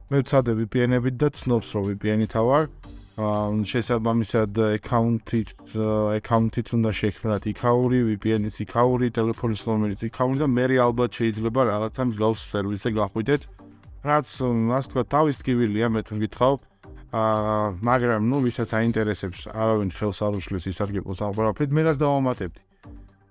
მე 0.07 0.17
ვცადე 0.23 0.51
VPN-ებით 0.55 1.15
და 1.19 1.27
ცნობს 1.36 1.67
რომ 1.75 1.83
VPN-ით 1.91 2.33
ავარ 2.39 2.63
აა 3.17 3.65
შესაბამისად 3.67 4.51
აკაუნტით 4.77 5.51
აკაუნტით 6.15 6.67
უნდა 6.79 6.91
შექმნათ 6.95 7.43
იქაური 7.51 7.99
VPN-ის 8.15 8.55
იქაური 8.63 9.12
ტელეფონის 9.12 9.62
ნომერიც 9.67 10.01
იქაური 10.07 10.38
და 10.39 10.47
მე 10.47 10.65
ალბათ 10.79 11.12
შეიძლება 11.19 11.62
რაღაცა 11.75 12.01
მსგავს 12.07 12.41
სერვისზე 12.55 12.89
გახვიდეთ. 12.95 13.41
რაც 14.07 14.27
ასე 14.31 14.88
თქვა 14.95 15.03
თავის 15.12 15.36
ტკივილია 15.43 15.88
მე 15.91 16.01
თუ 16.07 16.13
გითხავ 16.23 16.53
აა 17.08 17.80
მაგრამ 17.88 18.22
ნუ 18.28 18.38
ვისაც 18.43 18.70
აინტერესებს 18.76 19.48
არავინ 19.48 19.96
ხელს 19.96 20.20
არ 20.28 20.34
უშლის 20.43 20.65
ისარგებლოს 20.67 21.24
აღბრაფით 21.24 21.72
მე 21.72 21.82
რაც 21.88 21.98
დავამატებდი? 22.04 22.60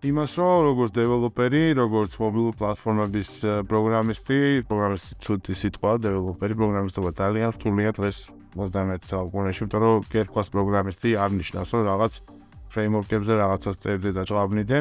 იმას 0.06 0.32
რომ 0.38 0.56
როგორც 0.70 0.90
დეველოპერი 0.96 1.62
როგორც 1.76 2.12
მობილურ 2.20 2.54
პლატფორმების 2.56 3.30
პროგრამისტი 3.68 4.38
პროგრამისტი 4.68 5.12
ცუდი 5.24 5.54
სიტყვა 5.60 5.92
დეველოპერი 6.06 6.54
პროგრამისტობა 6.56 7.10
ძალიან 7.20 7.50
რთულია 7.56 7.90
დღეს 7.96 8.16
21 8.56 9.08
საუკუნეში 9.12 9.60
იმიტომ 9.64 9.80
რომ 9.84 10.04
კერკვას 10.12 10.48
პროგრამისტი 10.56 11.10
არ 11.20 11.30
ნიშნავს 11.36 11.70
რომ 11.76 11.82
რაღაც 11.90 12.12
ფრეიმვორკებზე 12.72 13.32
რაღაცას 13.40 13.76
წერდე 13.82 14.10
და 14.16 14.22
ჭაბნიდე 14.28 14.78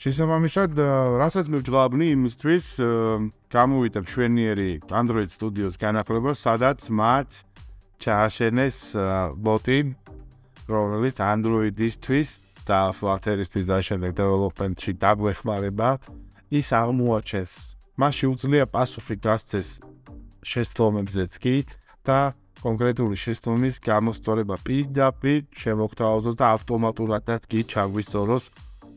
შესაბამისად 0.00 0.70
რასაც 1.20 1.46
მე 1.52 1.58
ვჭაბნი 1.60 2.06
იმისთვის 2.16 2.64
გამოვიდა 3.52 4.00
მშვენიერი 4.06 4.70
Android 4.88 5.28
Studios 5.28 5.74
განახლება 5.76 6.32
სადაც 6.32 6.88
მათ 6.88 7.49
ჩააშენეს 8.00 8.78
ბოტი 9.44 9.78
რომელიც 10.70 11.16
Android-ისთვის 11.20 12.30
და 12.68 12.80
Flutter-ისთვის 12.94 13.64
დაშენებ 13.70 14.12
development-ში 14.20 14.92
დაგვეხმარება 15.02 15.88
ის 16.50 16.68
აღმოაჩენს. 16.80 17.52
მასში 18.00 18.26
უძლია 18.32 18.66
პასუხი 18.74 19.16
გასცეს 19.26 19.68
შეცდომებზეც 20.50 21.32
კი 21.42 21.56
და 22.06 22.18
კონკრეტული 22.64 23.16
შეცდომის 23.24 23.76
გამოსწორება 23.84 24.56
პირდაპირ 24.66 25.40
შემოგთავაზოს 25.62 26.36
და 26.40 26.46
ავტომატურადაც 26.56 27.42
კი 27.50 27.60
ჩაგვისწოროს. 27.72 28.44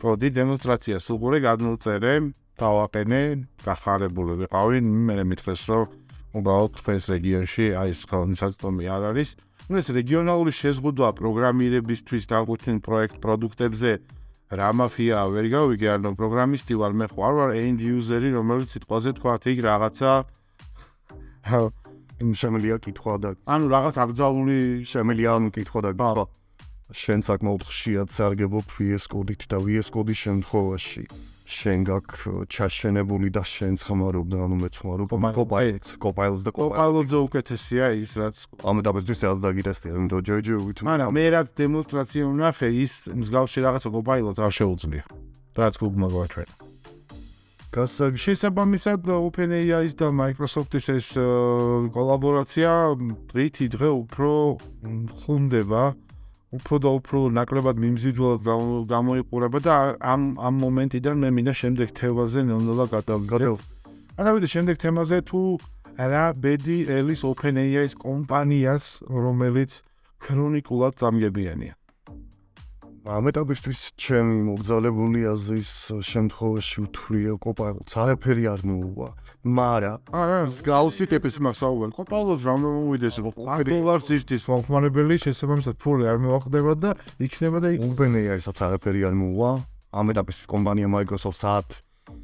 კოდი 0.04 0.30
დემონსტრაციას 0.36 1.06
უყურე 1.16 1.39
გადმოწერე 1.48 2.13
დავაყენე 2.60 3.22
გახარებული 3.63 4.34
ვიყავი 4.44 4.78
მე 4.84 5.24
მითხეს 5.32 5.62
რომ 5.72 6.03
უბრალოდ 6.34 6.74
ეს 6.98 7.06
რეგიონში 7.13 7.65
აი 7.78 7.89
ეს 7.93 8.02
ხელმისაწვდომი 8.10 8.86
არ 8.89 9.04
არის. 9.13 9.30
ну 9.69 9.80
ეს 9.80 9.88
რეგიონალური 9.96 10.52
შეზღუდვა 10.52 11.10
პროგრამირებისთვის 11.19 12.24
განკუთვნილ 12.34 12.80
პროექტ 12.84 13.15
პროდუქტებზე 13.24 13.91
რა 14.60 14.69
მაფია 14.76 15.19
ვერ 15.34 15.46
გავიგე 15.56 15.88
ანუ 15.98 16.12
პროგრამისტი 16.19 16.74
ვარ 16.78 16.93
მე 17.00 17.08
ხარ 17.13 17.34
ვარ 17.39 17.52
end 17.58 17.80
user-ი 17.80 18.30
რომელიც 18.36 18.69
სიტყვაზე 18.76 19.10
თქვა 19.17 19.34
იქ 19.54 19.60
რაღაცა 19.63 20.12
იმ 22.24 22.32
შემელია 22.38 22.78
კითხვა 22.86 23.15
და 23.24 23.30
ანუ 23.50 23.65
რაღაც 23.74 23.96
აკრძალული 24.04 24.60
შემელია 24.86 25.32
ანუ 25.39 25.50
კითხვა 25.58 25.80
და 25.88 25.91
ბაბა 25.98 26.26
შენ 26.93 27.19
საკმაოდ 27.26 27.63
ხშირად 27.67 28.10
სარგებლობ 28.13 28.67
VS 28.78 29.10
Code-ით 29.10 29.48
და 29.50 29.58
VS 29.63 29.89
Code-ის 29.96 30.19
შემთხვევაში 30.28 31.33
შენ 31.54 31.80
გაკ 31.88 32.08
ჩაშენებული 32.50 33.30
და 33.36 33.44
შენ 33.46 33.78
ხმარობ 33.86 34.26
და 34.34 34.38
ანუ 34.46 34.58
მეც 34.63 34.76
ხმარობ 34.82 35.13
კოპაილს 35.38 35.94
კოპაილს 36.02 36.42
და 36.48 36.52
კოპაილზე 36.58 37.18
უკეთესია 37.28 37.86
ის 38.02 38.12
რაც 38.18 38.36
ამ 38.66 38.82
დაბეძვის 38.88 39.22
ეს 39.30 39.39
დაგიდასტია 39.46 39.92
იმიტომ 39.94 40.22
ჯოჯო 40.28 40.58
ვით 40.66 40.80
მაგრამ 40.89 41.13
მე 41.13 41.26
რაც 41.38 41.48
დემონსტრაცია 41.62 42.24
ვნახე 42.34 42.70
ის 42.84 42.94
მსგავსი 43.13 43.60
რაღაცა 43.70 43.89
კოპაილს 43.94 44.38
არ 44.42 44.54
შეუძლია 44.60 45.04
რაც 45.62 45.74
გუგმა 45.78 46.08
გვაჩვენ 46.13 46.50
გასაგ 47.74 48.18
შესაბამისად 48.22 49.08
OpenAI-ის 49.10 49.98
და 49.98 50.13
Microsoft-ის 50.13 50.89
ეს 50.94 51.08
კოლაბორაცია 51.96 52.72
დღითი 53.34 53.66
დღე 53.74 53.89
უფრო 53.98 54.30
ხუნდება 55.26 55.84
უფრო 56.54 56.76
და 56.86 56.89
უფრო 57.00 57.20
ნაკლებად 57.34 57.78
მიმზიდველად 57.84 58.42
გამოიყურება 58.94 59.60
და 59.66 59.76
ამ 60.13 60.22
ამ 60.38 60.56
მომენტიდან 60.63 61.16
მე 61.24 61.30
მინდა 61.38 61.54
შემდეგ 61.62 61.88
თემაზე 61.98 62.39
ნელ-ნელა 62.50 62.86
გადავიდე. 62.94 63.50
გადავიდე 64.18 64.48
შემდეგ 64.54 64.76
თემაზე 64.84 65.18
თუ 65.30 65.42
რა 65.98 66.26
ბედი 66.44 66.78
ელის 66.98 67.22
OpenAI-ის 67.26 67.94
კომპანიას 68.06 68.86
რომელიც 69.10 69.82
ქრონიკულად 70.22 70.94
წამგებიანია. 73.04 73.20
ამეტაბისთვის 73.20 73.80
ჩემი 74.00 74.38
მოგზაურებული 74.48 75.20
აზრის 75.28 75.72
შემთხვევაში 76.08 76.78
უთხრია 76.88 77.36
კოპაილოტს 77.44 77.94
არაფერი 78.00 78.44
არ 78.48 78.62
მოუვა. 78.63 79.10
მარა 79.44 79.94
არა 80.08 80.38
მსგავსი 80.48 81.06
ტიპის 81.12 81.36
მასაუბრ. 81.44 81.92
კოპაილოტს 82.00 82.44
რა 82.48 82.56
მომივიდეს 82.63 83.16
დოლარს 83.68 84.08
ირთის 84.08 84.44
მომხმარებელი 84.48 85.16
შესაბამისად 85.20 85.76
ფული 85.84 86.08
არ 86.08 86.18
მოვახდება 86.24 86.74
და 86.80 86.92
იქნება 87.20 87.58
და 87.60 87.70
OpenAI-საც 87.92 88.58
არაფერი 88.63 89.02
არ 89.04 89.16
მოუვა. 89.20 89.52
ამეტაბისთვის 89.94 90.48
კომპანია 90.48 90.88
Microsoft 90.88 91.38
საათ 91.44 91.70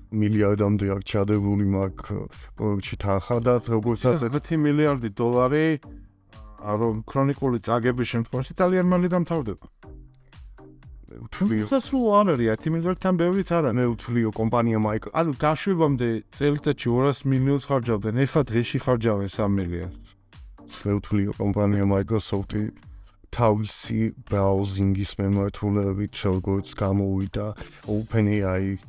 მილიარდამდე 0.09 0.85
აქ 0.95 1.01
ჩადებული 1.05 1.65
მაგ 1.69 1.95
პროექტში 2.57 2.95
თანხა 3.03 3.37
და 3.45 3.53
როგორცაც 3.61 4.25
10 4.25 4.57
მილიარდი 4.57 5.09
დოლარი 5.13 5.67
რომ 6.59 7.05
ქრონიკული 7.05 7.61
წაგების 7.63 8.07
შემთხვევაში 8.13 8.53
ძალიან 8.57 8.85
მალე 8.89 9.07
დამთავრდება 9.13 9.78
თუმცა 11.35 11.77
სულ 11.83 12.05
არ 12.19 12.27
არის 12.33 12.47
10 12.63 12.71
მილიარდთან 12.73 13.13
ბევრიც 13.19 13.49
არ 13.51 13.63
არის. 13.69 13.77
მე 13.79 13.85
ვთვლიო 13.93 14.29
კომპანია 14.39 14.79
მაიკ. 14.79 15.03
ანუ 15.19 15.31
დაშვებამდე 15.43 16.09
წელიწადში 16.37 16.87
200 16.89 17.27
მილიონს 17.31 17.63
ხარჯავდნენ, 17.69 18.15
ეხლა 18.23 18.41
დღეში 18.49 18.77
ხარჯავენ 18.85 19.29
3 19.35 19.51
მილიონს. 19.59 20.07
მე 20.85 20.91
ვთვლიო 20.99 21.31
კომპანია 21.41 21.85
Microsoft-ი 21.89 22.63
თავისი 23.29 24.01
ბრაუზინგის 24.25 25.11
მემართულებით 25.19 26.13
როგორც 26.25 26.67
გამოვიდა 26.73 27.45
OpenAI 27.85 28.79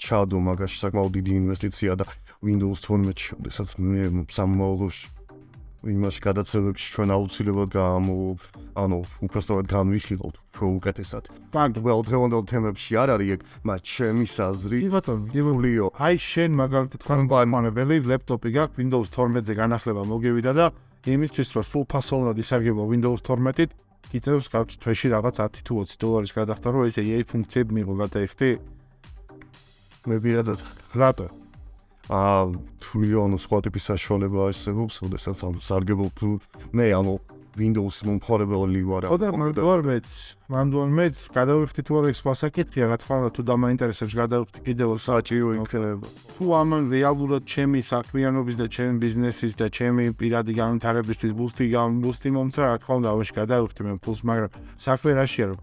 ჩადო 0.00 0.38
მაგაში 0.40 0.76
საკმაოდ 0.80 1.12
დიდი 1.16 1.32
ინვესტიცია 1.40 1.92
და 2.00 2.04
Windows 2.40 2.80
12-ში, 2.80 3.36
სადაც 3.52 3.72
მე 3.76 4.24
სამმაოლოში 4.32 5.19
იმაში 5.80 6.20
გადაცემებში 6.20 6.86
ჩვენ 6.92 7.08
აუცილებლად 7.14 7.70
გამო 7.72 8.14
ანუ 8.76 8.98
უბრალოდ 9.24 9.66
განვიხილოთ 9.72 10.36
უფრო 10.36 10.66
უკეთესად. 10.76 11.24
ბანგ 11.56 11.80
well 11.80 12.04
დღევანდელ 12.04 12.44
თემებში 12.44 12.92
არ 13.00 13.08
არის 13.16 13.28
ეგ, 13.34 13.40
მაგრამ 13.64 13.86
ჩემი 13.88 14.26
საზრი. 14.28 14.78
კი 14.84 14.90
ბატონო, 14.92 15.24
გიბულიო. 15.32 15.86
აი 15.96 16.16
შენ 16.20 16.50
მაგალითად 16.60 17.00
ხანბაიმანებელი 17.00 17.96
ლეპტოპი 18.12 18.48
გაქვს 18.60 18.76
Windows 18.76 19.08
12-ზე 19.08 19.54
განახლება 19.56 20.02
მოგივიდა 20.04 20.52
და 20.52 20.66
იმისთვის 21.08 21.48
რომ 21.56 21.64
სულ 21.64 21.84
ფასოვნად 21.88 22.36
ისარგებლო 22.44 22.84
Windows 22.84 23.20
12-ით, 23.24 23.70
კიდევ 24.12 24.36
გავწ 24.52 24.70
თვეში 24.84 25.08
რაღაც 25.16 25.34
10 25.40 25.64
თუ 25.64 25.72
20 25.80 25.96
დოლარის 25.96 26.32
გადახდა 26.36 26.68
რომ 26.76 26.82
ეს 26.92 26.96
AI 27.00 27.24
ფუნქციები 27.24 27.72
მიიღო 27.72 27.94
გადაიხდი. 28.04 28.50
მე 30.12 30.16
პირადად 30.20 30.60
რატო? 30.92 31.39
აა 32.10 32.38
თვლიან 32.82 33.38
სხვა 33.38 33.58
ტიპის 33.70 33.84
საშუალება 33.94 34.50
არსებობს, 34.50 34.98
შესაძაც 34.98 35.40
ამ 35.46 35.54
სარგებელ 35.62 36.10
მე 36.74 36.86
ანუ 36.98 37.14
Windows 37.56 38.02
მომხარებელი 38.06 38.82
ვარ. 38.86 39.06
ხოდა 39.10 39.30
მანდვარ 39.34 39.80
მეც, 39.82 40.06
მანდვარ 40.50 40.90
მეც 40.94 41.16
გადავიხდი 41.34 41.82
თუ 41.86 41.92
არა 41.98 42.08
ეს 42.14 42.20
მასაკითხია, 42.22 42.84
რა 42.90 42.96
თქმა 43.02 43.14
უნდა, 43.20 43.30
თუ 43.34 43.42
დამაინტერესებს 43.50 44.14
გადავიხდი 44.14 44.58
კიდევ 44.66 44.88
საჭირო 45.02 45.48
იქნება. 45.58 46.06
თუ 46.38 46.44
ამ 46.60 46.70
რეალურად 46.94 47.42
ჩემი 47.50 47.80
საქმიანობის 47.82 48.54
და 48.58 48.66
ჩემი 48.70 48.94
ბიზნესის 49.02 49.54
და 49.58 49.66
ჩემი 49.66 50.04
პირადი 50.14 50.52
განვითარებისთვის 50.62 51.32
ბუსტი 51.34 51.64
ბუსტი 51.74 52.30
მომცა, 52.38 52.62
რა 52.70 52.76
თქმა 52.82 52.94
უნდა, 53.02 53.08
ამაში 53.18 53.32
გადავიხდი 53.34 53.80
მე 53.86 53.92
ფულს, 53.98 54.20
მაგრამ 54.30 54.50
საქმე 54.78 55.10
რაშია 55.18 55.46
რომ 55.50 55.58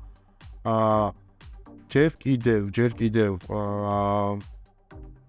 აა 0.68 1.08
ჯერ 1.88 2.12
კიდევ, 2.20 2.62
ჯერ 2.76 2.92
კიდევ 3.00 3.32
აა 3.48 4.57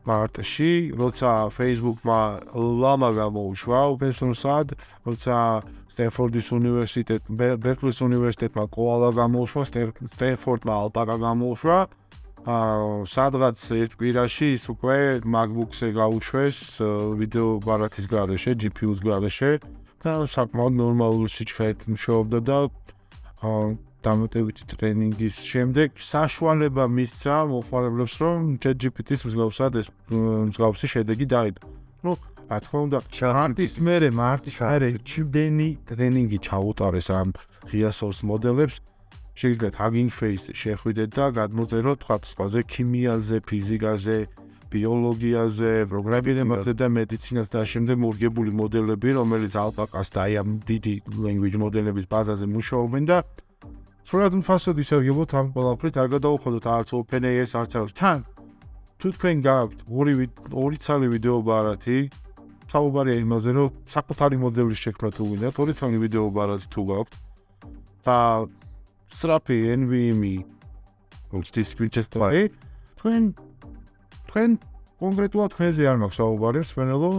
მარტში, 0.09 0.73
როცა 1.01 1.31
Facebook-მა 1.53 2.21
ლამა 2.83 3.11
გამოუშვა 3.21 3.81
ოფენსორსად, 3.93 4.75
როცა 5.07 5.37
სტენფორდის 5.93 6.49
უნივერსიტეტ, 6.59 7.23
ბერკლის 7.65 7.99
უნივერსიტეტმა 8.09 8.65
კოალა 8.73 9.11
გამოუშვა, 9.21 9.63
სტენფორდმა 10.15 10.73
ალპაკა 10.83 11.17
გამოუშვა. 11.27 11.79
აა 12.49 13.05
სადღაც 13.13 13.59
ერთ 13.77 13.93
კვირაში 13.99 14.47
ის 14.57 14.65
უკვე 14.73 14.99
MacBook-ზე 15.27 15.89
გაუშვეს 15.99 16.59
ვიდეო 17.19 17.49
ბარათის 17.67 18.07
გარეშე, 18.09 18.55
GPU-ს 18.63 19.03
გარეშე 19.05 19.51
და 20.01 20.13
საკმაოდ 20.31 20.75
ნორმალური 20.79 21.29
სიჩქარით 21.35 21.85
მუშაობდა 21.91 22.39
და 22.49 22.59
აა 23.43 23.88
დამატებითი 24.07 24.65
ტრენინგის 24.71 25.37
შემდეგ 25.43 25.99
საშუალება 25.99 26.85
მისცა 26.87 27.37
მოხმარებლებს 27.51 28.15
რომ 28.23 28.39
ChatGPT-ს 28.63 29.27
მსგავსად 29.27 29.79
ეს 29.83 29.89
მსგავსი 30.11 30.87
შედეგი 30.95 31.27
დაიდო. 31.35 31.61
ну, 32.07 32.13
რა 32.47 32.59
თქმა 32.63 32.79
უნდა, 32.87 32.99
მარტის 33.35 33.75
მერე, 33.83 34.09
მარტის 34.15 34.57
მერე 34.63 34.89
ჩიმდენი 35.03 35.69
ტრენინგი 35.91 36.39
ჩაუტარეს 36.47 37.09
ამ 37.11 37.29
ღია 37.71 37.91
source 37.91 38.23
მოდელებს. 38.23 38.79
შეგიძლიათ 39.39 39.75
Hugging 39.79 40.11
Face 40.11 40.47
შეხვიდეთ 40.51 41.11
და 41.15 41.25
გადმოწეროთ 41.39 41.99
თქვა 42.03 42.17
სხვაზე 42.27 42.61
ქიმიაზე, 42.73 43.37
ფიზიკაზე, 43.47 44.19
ბიოლოგიაზე, 44.73 45.73
პროგრამირებაზე 45.93 46.73
და 46.81 46.87
მედიცინას 46.99 47.49
და 47.55 47.61
შემდეგ 47.73 47.97
მორგებული 48.05 48.51
მოდელები, 48.61 49.11
რომელიც 49.19 49.53
Alpaca-ს 49.55 50.09
და 50.15 50.19
აი 50.27 50.33
ამ 50.43 50.51
დიდი 50.71 50.95
language 51.25 51.57
მოდელების 51.63 52.07
ბაზაზე 52.13 52.47
მუშაობენ 52.57 53.05
და 53.11 53.19
სულად 54.09 54.33
ფასად 54.41 54.79
ისევგებოთ 54.81 55.33
ამ 55.37 55.49
ყველაფრით 55.53 55.97
არ 56.01 56.07
გადაუხადოთ 56.15 56.67
არც 56.75 56.91
OpenAI-ს 56.97 57.53
არც 57.61 57.73
არც 57.77 57.91
თან 57.99 58.23
თუ 58.97 59.11
თქვენ 59.13 59.43
გაქვთ 59.45 59.79
ორი 59.85 60.13
ორი 60.49 60.79
ცალი 60.81 61.09
ვიდეო 61.13 61.35
ბარათი 61.45 61.99
საუბარია 62.73 63.17
იმაზე 63.21 63.53
რომ 63.59 63.75
საკუთარი 63.93 64.37
მოდელის 64.41 64.81
შექმნა 64.81 65.11
თუ 65.13 65.23
გინდათ 65.29 65.61
ორი 65.61 65.73
ცალი 65.77 65.99
ვიდეო 66.05 66.25
ბარათი 66.33 66.69
თუ 66.73 66.81
გაქვთ 66.89 67.13
და 68.09 68.19
სრაფი 69.13 69.59
NVMe 69.77 70.35
უსტის 71.37 71.69
ფიჩესტვაი 71.77 72.43
თქვენ 73.05 73.23
თქვენ 74.25 74.51
კონკრეტულად 75.05 75.53
თქვენზე 75.53 75.83
არ 75.85 76.01
მაქვს 76.01 76.19
საუბარი 76.21 76.61
სპენელო 76.65 77.11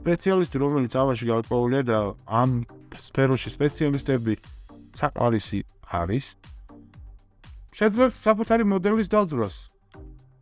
სპეციალისტი 0.00 0.56
რომელიც 0.64 0.96
ამაში 1.04 1.24
გარკვეულია 1.36 1.82
და 1.84 1.98
ამ 2.24 2.64
სფეროში 2.96 3.52
სპეციალისტები 3.60 4.34
საყარისი 4.96 5.60
არის 5.90 6.26
შეძლებს 7.74 8.16
საფუთარი 8.24 8.64
მოდელის 8.70 9.08
დაძრას 9.10 9.56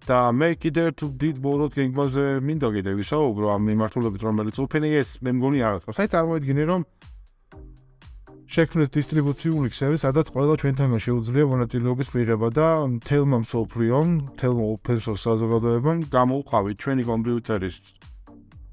და 0.09 0.19
მე 0.33 0.49
კიდევ 0.57 0.89
თუ 0.97 1.07
დიდ 1.21 1.37
ბოროტ 1.45 1.73
გეგმაზე 1.77 2.25
მინდა 2.41 2.69
კიდე 2.77 2.93
ვისაუბრო 2.97 3.47
ამ 3.53 3.63
მიმართულებით 3.69 4.23
რომელიც 4.25 4.57
OpenAI-ს 4.65 5.21
მე 5.21 5.31
მგონი 5.37 5.59
არ 5.69 5.73
აქვს. 5.79 5.97
საერთოდ 5.99 6.15
წარმოიდგინე 6.17 6.65
რომ 6.65 6.81
შექმნეს 8.49 8.89
დისტრიბუციული 8.97 9.69
ქსელი, 9.69 9.97
სადაც 10.01 10.33
ყველა 10.33 10.55
ჩვენთანაც 10.65 11.01
შეუძლია 11.05 11.45
მონაწილეობის 11.53 12.09
მიღება 12.17 12.49
და 12.57 12.69
თელმა 13.05 13.39
მსოფლიომ, 13.45 14.09
თელმა 14.41 14.65
open 14.73 14.99
source 15.05 15.23
საზოგადოებამ 15.29 15.99
გამოვყავით 16.09 16.77
ჩვენი 16.81 17.03
კომპიუტერის 17.05 17.77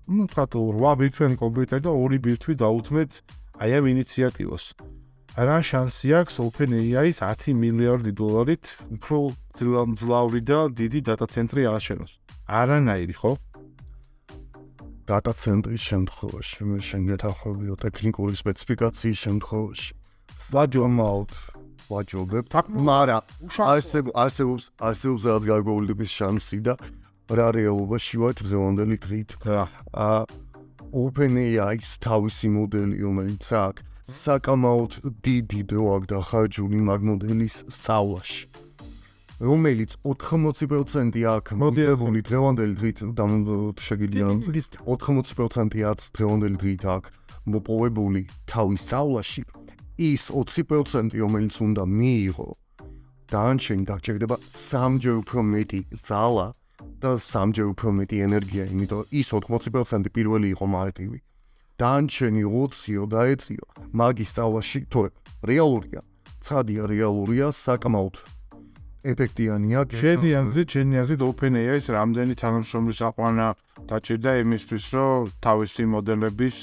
ну, 0.08 0.24
თქვა 0.30 0.46
თუ 0.54 0.60
8 0.80 1.00
ბირთვიანი 1.02 1.36
კომპიუტერი 1.42 1.82
და 1.84 1.92
2 1.92 2.20
ბირთვი 2.24 2.54
დაუთმეთ 2.62 3.12
აი 3.60 3.70
ამ 3.76 3.86
ინიციატივას. 3.90 4.64
რა 5.36 5.60
შანსი 5.68 6.14
აქვს 6.16 6.38
OpenAI-ს 6.40 7.20
10 7.20 7.56
მილიარდი 7.60 8.12
დოლარით 8.16 8.70
უფრო 8.96 9.18
ძლავრი 10.00 10.40
და 10.48 10.60
დიდი 10.72 11.00
data 11.12 11.28
center-ი 11.28 11.68
ააშენოს? 11.68 12.14
არანაირი, 12.48 13.16
ხო? 13.20 13.36
data 15.04 15.34
center-ის 15.36 15.84
შემთხვევაში 15.92 16.60
მე 16.72 16.80
შეგეთახობიო 16.80 17.76
ტექნიკური 17.84 18.34
სპეციფიკაციის 18.40 19.20
შემთხვევაში. 19.28 19.92
საჯომაут 20.40 21.32
ვაჯობებ, 21.92 22.46
მაგრამ 22.56 23.22
არსებობს 23.60 24.16
არსებობს 24.16 24.64
არსებობს 24.80 25.24
რაღაც 25.28 25.44
გარკვეულების 25.52 26.12
შანსი 26.16 26.60
და 26.64 26.74
რა 27.28 27.48
რეალობაში 27.60 28.16
ვარ 28.24 28.34
დღევანდელი 28.40 28.98
დღით. 29.04 29.30
აა 29.44 30.20
OpenAI-ს 30.96 32.00
თავისი 32.00 32.48
მოდელი 32.56 33.04
რომელიც 33.04 33.52
აქვს 33.52 33.95
საკამაოდ 34.06 34.96
დიდი 35.26 35.62
დრო 35.70 35.84
აქვს 35.98 36.10
დახარჯული 36.12 36.80
მაგ 36.86 37.02
მოდელის 37.10 37.56
სწავლაში. 37.74 38.44
რომელიც 39.42 39.92
80% 40.06 41.26
აქვს 41.26 41.58
მოდელებული 41.58 42.20
დღევანდელი 42.28 42.76
დღით 42.80 43.00
და 43.18 43.26
შეგიძლია. 43.88 44.26
80% 44.86 45.82
აქვს 45.90 46.06
დღევანდელი 46.16 46.58
დღით 46.62 46.84
აქვს 46.86 47.10
მოპოვებული 47.50 48.22
თავის 48.46 48.82
სწავლაში. 48.86 49.42
ის 49.98 50.30
20% 50.30 51.18
რომელიც 51.18 51.56
უნდა 51.66 51.84
მიიღო. 51.90 52.50
დანარჩენი 53.32 53.84
დაგჭირდება 53.90 54.36
სამჯერ 54.54 55.16
უფრო 55.26 55.40
მეტი 55.50 55.82
ძალა 56.06 56.48
და 57.02 57.12
სამჯერ 57.18 57.68
უფრო 57.74 57.90
მეტი 58.00 58.18
ენერგია 58.28 58.64
იმიტომ 58.70 59.02
ის 59.10 59.28
80% 59.34 60.14
პირველი 60.14 60.48
იყო 60.54 60.66
მარტივი 60.78 61.20
დანჩენი 61.82 62.44
20-ო 62.48 63.04
დაეციო 63.12 63.66
მაგის 63.92 64.30
სწავლაში 64.32 64.80
თორე. 64.92 65.10
რეალურია. 65.44 66.02
ცხადია 66.46 66.84
რეალურია 66.88 67.48
საკმაოდ. 67.52 68.16
ეფექტიანია 69.06 69.80
შენი 70.02 70.30
აზრით 70.42 70.68
შენი 70.76 70.96
აზრით 71.02 71.22
OpenAI-ს 71.30 71.86
რამდენი 71.94 72.34
თანამშრომლის 72.42 73.00
აყვანა 73.10 73.48
დაჭირდა 73.90 74.32
იმისთვის 74.42 74.86
რომ 74.96 75.30
თავისი 75.46 75.84
მოდელების 75.94 76.56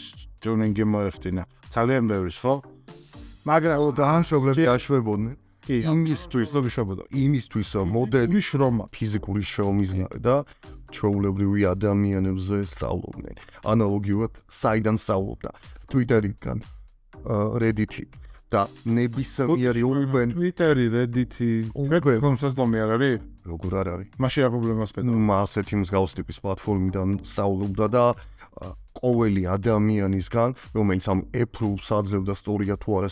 ტუნინგი 0.42 0.84
მოეხდინა. 0.92 1.42
ძალიან 1.74 2.04
ბევრი 2.10 2.32
ხო? 2.42 2.54
მაგრამ 3.46 3.94
თანამშრომლები 4.00 4.64
აშვებოდნენ 4.74 5.34
კი. 5.62 5.76
იმისთვის 5.86 6.50
რომ 6.56 6.66
შევბოდა 6.74 7.02
იმისთვის 7.14 7.70
მოდელი 7.94 8.40
შრომა. 8.42 8.84
ფიზიკური 8.90 9.42
შრომის 9.46 9.90
და 10.18 10.34
ჩაულებრივი 10.92 11.62
ადამიანებზე 11.72 12.58
სწავლობდნენ. 12.72 13.36
ანალოგიურად 13.72 14.32
საიდან 14.48 14.96
სწავლობდა? 15.02 15.50
Twitter-იდან, 15.90 16.58
Reddit-ი 17.62 18.04
და 18.52 18.68
ნებისმიერი 18.84 19.82
ურბენ 19.82 20.28
Twitter-ი, 20.36 20.86
Reddit-ი, 20.92 21.50
უკვე 21.72 22.20
კონსასტომი 22.20 22.78
არ 22.84 22.90
არის? 22.96 23.20
როგორ 23.48 23.72
არ 23.80 23.88
არის? 23.96 24.08
მაშინ 24.22 24.40
რა 24.44 24.48
პრობლემას 24.52 24.90
პედა? 24.92 25.06
ნუ 25.08 25.18
მასეთი 25.32 25.74
მსგავს 25.82 26.12
ტიპის 26.20 26.36
პლატფორმიდან 26.44 27.08
სწავლობდა 27.24 27.86
და 27.96 28.04
ყოველი 29.02 29.42
ადამიანისგან, 29.56 30.50
რომელიც 30.76 31.04
ამ 31.08 31.20
Apple-ს 31.32 31.88
აძლევდა 31.96 32.34
სტორია 32.36 32.76
თუ 32.76 32.90
არა 33.00 33.10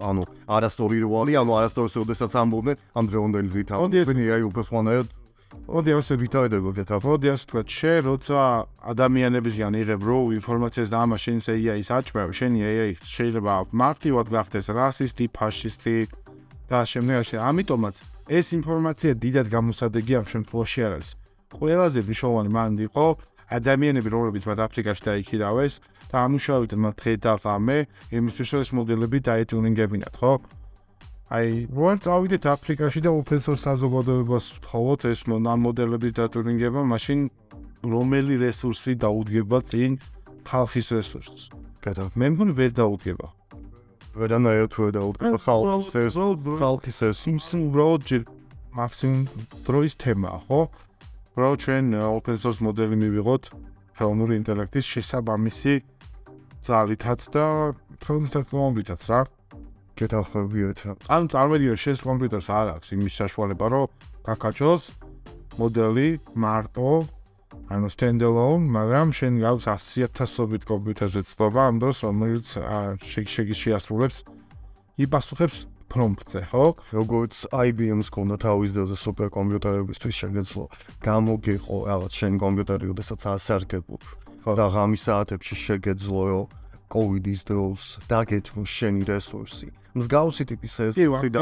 ანუ 0.00 0.22
არასტორი 0.48 0.98
რო 1.04 1.10
არის, 1.20 1.36
ანუ 1.44 1.52
არასტორს 1.60 1.94
ოდესაც 2.00 2.32
ამბობდნენ, 2.40 2.76
ამ 2.96 3.04
დღევანდელი 3.04 3.48
დღით 3.52 3.68
ამბობდნენ, 3.76 4.32
აი 4.32 4.42
უფრო 4.48 4.62
სხვანაირად 4.64 5.08
მოდი 5.50 5.90
ასე 5.98 6.14
გეთა. 6.18 6.96
მოდი 7.02 7.26
ასე 7.30 7.44
თქვა, 7.50 7.62
შე 7.66 7.94
როცა 8.06 8.40
ადამიანებისგან 8.92 9.72
იღებ 9.82 10.02
რო 10.02 10.18
ინფორმაციას 10.38 10.88
და 10.90 10.96
ამას 11.04 11.20
შენს 11.26 11.46
AI-ს 11.54 11.90
აჭმევ, 11.90 12.28
შენი 12.38 12.60
AI 12.70 12.90
შეიძლება 12.98 13.54
მარტივად 13.70 14.26
გახდეს 14.30 14.66
რასისტი, 14.70 15.24
ფაშისტი 15.34 15.96
და 16.70 16.78
შემდეგში. 16.86 17.36
ამიტომაც 17.38 17.96
ეს 18.30 18.46
ინფორმაცია 18.58 19.12
დიდად 19.18 19.46
გამოსადეგი 19.50 20.12
ამ 20.22 20.26
შემთხვევაში 20.32 20.80
არ 20.86 20.92
არის. 20.98 21.10
ყველაზე 21.50 21.98
მნიშვნელოვანი 22.06 22.50
მანდ 22.54 22.78
იყო 22.86 23.06
ადამიანები, 23.50 24.08
რომლებიც 24.14 24.42
მათ 24.46 24.58
აფრიკაში 24.66 25.02
დაიქირავეს 25.10 25.74
და 26.10 26.16
ამუშავებდნენ 26.26 26.80
მათ 26.86 26.96
ხედა 27.02 27.32
ღამე, 27.42 27.78
იმისთვის 28.14 28.48
რომ 28.54 28.60
ეს 28.62 28.70
მოდელები 28.78 29.18
დაეტუნინგებინათ, 29.26 30.14
ხო? 30.14 30.32
აი, 31.30 31.70
როარ 31.70 31.98
წავიდეთ 32.02 32.46
აფრიკაში 32.50 33.00
და 33.06 33.10
source 33.14 33.62
საზოგადოებას 33.62 34.46
ვთხოვოთ 34.58 35.00
ეს 35.14 35.20
მოდელების 35.62 36.12
დატურინგება, 36.18 36.82
მაშინ 36.90 37.18
რომელი 37.86 38.34
რესურსი 38.42 38.98
დაუდგება 38.98 39.58
წინ 39.62 39.94
ხალხის 40.42 40.88
რესურსს? 40.90 41.54
გადა, 41.86 42.10
მე 42.18 42.26
მგონი 42.34 42.52
ვერ 42.58 42.70
დაუდგება. 42.74 43.26
ვერანაირად 44.18 44.72
ვერ 44.74 44.90
დაუდგება 44.98 45.38
ხალხის 45.46 45.94
რესურსს, 46.02 46.58
ხალხის 46.58 46.98
რესურსს, 47.06 47.50
უბრალოდ 47.62 48.02
ჯერ 48.10 48.22
მაქსიმუმ 48.74 49.22
დროის 49.70 49.94
თემაა, 50.02 50.38
ხო? 50.50 50.60
რო 51.38 51.50
ჩვენ 51.62 51.84
open 52.10 52.36
source 52.42 52.58
მოდელი 52.58 52.96
მივიღოთ 53.06 53.44
ხელოვნური 53.94 54.34
ინტელექტის 54.42 54.86
შესაბამისი 54.98 55.74
ძალითაც 56.66 57.20
და 57.30 57.44
ხელოვნური 58.02 58.34
ტექნოლოგიითაც 58.34 59.02
რა. 59.06 59.20
გეთახმებიათ. 60.00 60.78
ან 61.12 61.22
წარმოვიდგინე 61.32 61.76
შენს 61.84 62.00
კომპიუტერს 62.08 62.48
არ 62.48 62.66
აქვს 62.80 62.88
იმის 62.96 63.14
საშუალება 63.20 63.66
რომ 63.70 63.86
გაკაჩოს 64.26 64.82
მოდელი 65.60 66.08
მარტო 66.34 66.90
ანუ 67.70 67.88
stand-alone, 67.94 68.66
მაგრამ 68.66 69.08
შენ 69.14 69.34
გაქვს 69.44 69.66
100000ობით 69.94 70.62
კომპიუტერზე 70.66 71.20
წობა 71.30 71.60
ამ 71.70 71.76
დროს 71.82 71.98
რომელიც 72.06 72.46
შეგი 73.30 73.54
შეასრულებს 73.62 74.18
იპასუხებს 75.04 75.58
პრომპტზე, 75.90 76.40
ხო? 76.50 76.66
როგორც 76.94 77.34
IBM-ს 77.50 78.08
ქონდა 78.14 78.36
თავის 78.46 78.70
დროზე 78.74 78.96
სუპერკომპიუტერებისთვის 79.04 80.14
შეგეძლო 80.22 80.64
გამოგიყო 81.02 81.76
რაღაც 81.90 82.12
შენ 82.20 82.32
კომპიუტერი, 82.42 82.86
ოდესაც 82.94 83.20
ასარგებლო. 83.34 83.98
ხო, 84.42 84.52
და 84.54 84.66
ღამის 84.70 85.02
საათებში 85.06 85.56
შეგეძლო 85.66 86.46
COVID-ის 86.90 87.40
დროს 87.46 87.82
დაგეთმო 88.10 88.62
შენი 88.66 89.02
რესურსი. 89.06 89.79
მსგავსი 89.94 90.44
ტიპის 90.50 90.74
რესურსი 90.84 91.28
და 91.34 91.40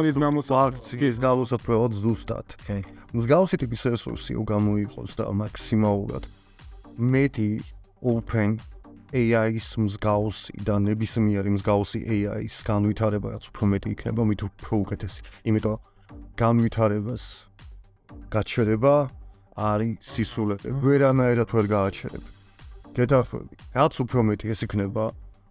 ფაქციის 0.49 1.17
გავუსაფრთხოდ 1.21 1.93
ზუსტად. 2.01 2.47
მსგავსი 3.13 3.57
ტიპის 3.61 3.83
რესურსი 3.93 4.33
უგამოიყოს 4.41 5.17
და 5.21 5.29
მაქსიმალურად 5.33 6.25
მეტი 6.99 7.51
open 8.03 8.59
AI-ის 9.15 9.69
მსგავსი 9.81 10.65
და 10.67 10.77
ნებისმიერი 10.85 11.53
მსგავსი 11.57 12.01
AI-ის 12.05 12.57
განვითარება 12.67 13.37
რაც 13.37 13.49
უფრო 13.49 13.65
მეტი 13.73 13.89
იქნება, 13.95 14.21
მით 14.29 14.41
უფრო 14.49 14.75
უკეთესი. 14.85 15.21
იმიტომ 15.49 15.77
განვითარებას 16.37 17.25
გაჩერება 18.29 18.95
არის 19.57 19.97
სისულელე. 20.05 20.69
ვერანაირად 20.85 21.49
ვერ 21.49 21.67
გააჩერებ. 21.73 22.25
გეთახმები. 22.99 23.55
რაც 23.79 23.95
უფრო 24.03 24.21
მეტი 24.29 24.47
ეს 24.53 24.61
იქნება 24.67 25.05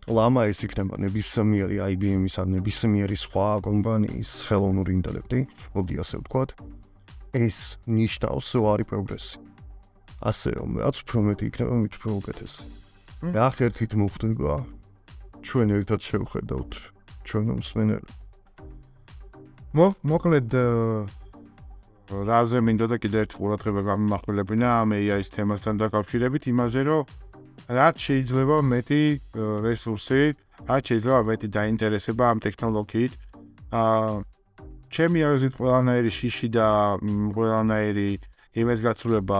ლამა 0.07 0.47
ეს 0.51 0.63
იქნება 0.63 0.95
ნებისმიერი 1.03 1.77
IBM-ის 1.93 2.35
ან 2.39 2.47
ნებისმიერი 2.57 3.17
სხვა 3.19 3.47
კომპანიის 3.67 4.31
ხელოვნური 4.47 4.91
ინტელექტი, 4.97 5.39
მოდი 5.75 5.95
ასე 6.03 6.15
ვთქვათ. 6.23 6.49
ეს 7.35 7.77
ნიშნავს 7.85 8.49
უარი 8.55 8.85
პროგრესი. 8.87 9.37
ასე 10.23 10.49
რომ 10.57 10.69
რაც 10.81 10.95
უფრო 11.03 11.17
მეტი 11.27 11.43
იქნება, 11.51 11.73
მით 11.83 11.93
უფრო 11.99 12.11
უკეთესი. 12.23 12.87
და 13.17 13.49
ახერხით 13.49 13.97
მოხდება 13.97 14.61
ჩვენ 15.41 15.73
ერთად 15.73 15.99
შევხედავთ 16.05 16.75
ჩვენ 17.25 17.47
მსმენელი 17.57 18.11
მო 19.73 19.87
მოკლედ 20.05 20.53
რაზე 22.29 22.61
მინდოდა 22.61 22.97
კიდე 23.01 23.17
ერთ 23.25 23.31
ყურადღება 23.41 23.81
გამახვილებინა 23.89 24.67
ამ 24.85 24.93
AI-ის 25.01 25.33
თემასთან 25.33 25.81
დაკავშირებით 25.81 26.45
იმაზე 26.53 26.81
რომ 26.85 27.09
რაც 27.67 27.95
შეიძლება 28.07 28.57
მეტი 28.71 29.03
რესურსი 29.67 30.23
რაც 30.67 30.83
შეიძლება 30.89 31.19
მეტი 31.29 31.47
დაინტერესება 31.57 32.23
ამ 32.31 32.39
ტექნოლოგიით 32.47 33.13
აა 33.77 34.23
ჩემი 34.93 35.19
აზრით 35.27 35.53
ყველანაირი 35.59 36.11
შიში 36.17 36.47
და 36.55 36.67
ყველანაირი 37.35 38.09
იმედგაცრუება 38.61 39.39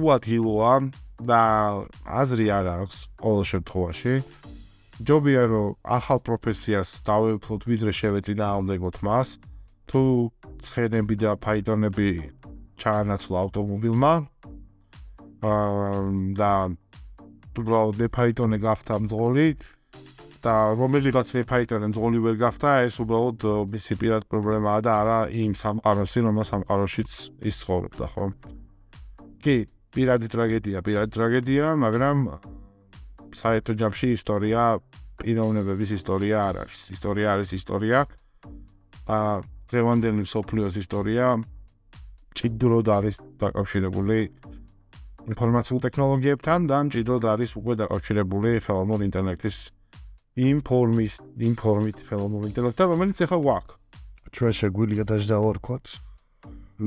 უადგილოა 0.00 0.74
და 1.28 1.42
აზრი 2.08 2.46
არ 2.56 2.66
აქვს 2.82 2.98
ყოველ 3.22 3.44
შემთხვევაში. 3.52 4.14
ჯობია 5.02 5.42
რომ 5.52 5.68
ახალ 5.98 6.18
პროფესიას 6.26 6.90
დავეუფლოთ 7.06 7.62
ვიდრე 7.70 7.92
შევეწინა 8.00 8.46
ამდეგოთ 8.58 8.96
მას. 9.06 9.28
თუ 9.90 10.02
ცხენები 10.64 11.14
და 11.20 11.30
ფაიტონები 11.44 12.08
ჩაანაცვლა 12.80 13.38
ავტომობილმა 13.44 14.12
აა 15.42 16.02
და 16.38 16.52
უბრალოდ 17.58 18.00
ფაიტონე 18.16 18.58
გახდა 18.62 18.98
მძღოლი 19.04 19.46
და 20.42 20.54
რომელიღაც 20.78 21.28
ფაიტონე 21.46 21.86
მძღოლი 21.92 22.18
ვერ 22.26 22.36
გახდა 22.40 22.70
ეს 22.86 22.96
უბრალოდ 23.04 23.46
მისი 23.74 23.94
პირად 24.00 24.22
პრობლემაა 24.30 24.80
და 24.82 24.92
არა 25.02 25.18
იმ 25.42 25.52
სამყაროსი 25.60 26.18
რომელსაც 26.26 26.50
სამყაროშიც 26.52 27.10
ის 27.46 27.54
ცხოვრობდა 27.62 28.06
ხო? 28.14 28.26
კი, 29.42 29.56
პირადი 29.94 30.26
ტრაგედია, 30.32 30.78
პირადი 30.82 31.10
ტრაგედია, 31.14 31.66
მაგრამ 31.78 32.18
საერთო 33.36 33.72
ჯამში 33.78 34.08
ისტორია, 34.18 34.78
პიროვნებების 35.22 35.90
ისტორია 35.98 36.36
არ 36.48 36.56
არის. 36.66 36.80
ისტორია 36.96 37.26
არის 37.36 37.50
ისტორია. 37.58 37.98
აა 39.06 39.34
დღევანდელი 39.72 40.24
სოფლიოს 40.28 40.76
ისტორია 40.76 41.26
ჭიდროდ 42.36 42.86
არის 42.92 43.16
დაკავშირებული 43.40 44.18
ინფორმაციულ 45.30 45.78
ტექნოლოგიებთან 45.86 46.60
და 46.66 46.78
ჭიდროდ 46.94 47.24
არის 47.32 47.50
უკვე 47.60 47.74
დაკავშირებული 47.82 48.50
ხელოვნური 48.66 49.02
ინტელექტის 49.10 49.56
ინფორმის 50.50 51.14
ინფორმით 51.52 51.98
ხელოვნური 52.08 52.44
ინტელექტთან, 52.50 52.86
რომელიც 52.92 53.18
ახლა 53.26 53.38
გვაქვს. 53.46 53.74
ჩვენ 54.32 54.52
შეგვიძლია 54.56 55.04
დაჟდავარქვათ 55.12 55.84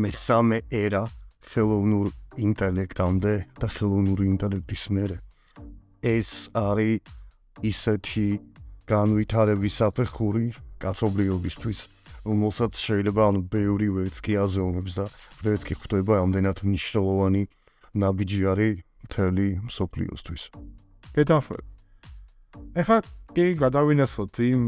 მესამე 0.03 0.57
ერა 0.73 1.03
ხელოვნურ 1.45 2.07
ინტელექტამდე 2.41 3.33
და 3.61 3.67
ხელოვნური 3.69 4.25
ინტელექტის 4.33 4.83
მერე 4.97 5.17
ეს 6.01 6.31
არის 6.57 7.13
ისეთი 7.69 8.25
განვითარების 8.89 9.77
საფეხური 9.81 10.45
კაცობრიობისთვის 10.81 11.79
რომელსაც 12.25 12.73
შეიძლება 12.81 13.21
ანუ 13.29 13.41
ბევრი 13.53 13.87
ვერცკი 13.93 14.33
აზროვნებს 14.41 14.93
და 14.97 15.05
ვერცკი 15.45 15.73
ხვდება 15.85 16.13
ამდენად 16.25 16.65
მნიშვნელოვანი 16.65 17.43
ნაბიჯი 17.95 18.39
არის 18.51 18.75
მთელი 19.05 19.47
მსოფლიოსთვის. 19.69 20.43
გეთახმებ. 21.15 21.63
ეხლა 22.79 22.97
კი 23.35 23.45
გადავინახოთ 23.59 24.33
იმ 24.51 24.61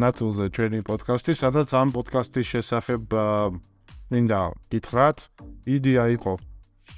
ნაწილზე 0.00 0.44
ჩვენი 0.54 0.80
პოდკასტის, 0.88 1.36
სადაც 1.44 1.68
ამ 1.76 1.88
პოდკასტის 1.96 2.46
შესახებ 2.52 3.02
მინდა 4.12 4.40
გითხრათ. 4.72 5.18
იდეა 5.64 6.04
იყო 6.16 6.32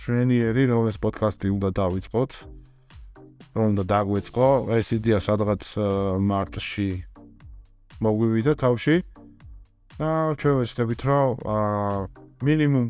ტრენიერი, 0.03 0.63
რომ 0.73 0.83
ეს 0.91 0.97
პოდკასტი 1.03 1.47
უნდა 1.57 1.69
დავიწყოთ. 1.79 2.33
რომ 3.53 3.67
უნდა 3.77 3.85
დაგვეწყო, 3.93 4.49
ეს 4.81 4.87
იდეა 4.97 5.19
სადღაც 5.21 5.63
მარტში 6.31 6.91
მოგვივიდა 8.01 8.53
თავში. 8.57 8.97
და 10.01 10.35
ჩვენ 10.41 10.55
ვეცდებით, 10.59 11.01
რომ 11.05 11.29
აა 11.47 12.09
მინიმუმ 12.43 12.87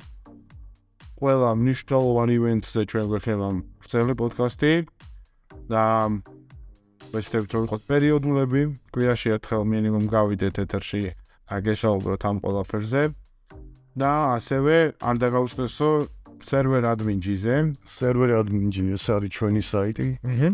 ყველა 1.22 1.50
მნიშვნელოვან 1.62 2.28
ივენტზე 2.36 2.82
ჩვენ 2.90 3.06
გვეხება 3.14 3.48
ვრცელი 3.78 4.14
პოდკასტი 4.18 4.72
და 5.70 5.84
ვეცდებით, 7.12 7.50
რომ 7.54 7.62
იყოს 7.68 7.82
პერიოდულები, 7.86 8.62
კვირაში 8.90 9.28
ერთხელ 9.36 9.62
მინიმუმ 9.72 10.06
გავიდეთ 10.10 10.54
ეთერში, 10.66 11.02
აგესაუბროთ 11.56 12.22
ამ 12.26 12.36
ყველაფერზე. 12.42 13.02
და 13.92 14.10
ასევე 14.40 14.76
არ 15.04 15.16
დაგაუწესო 15.20 15.88
სერვერ 16.48 16.84
ადმინჯიზე, 16.96 17.56
სერვერ 17.84 18.30
ადმინჯი 18.40 18.82
ეს 18.96 19.04
არის 19.12 19.30
ჩვენი 19.36 19.62
საიტი. 19.62 20.08
აჰა. 20.24 20.48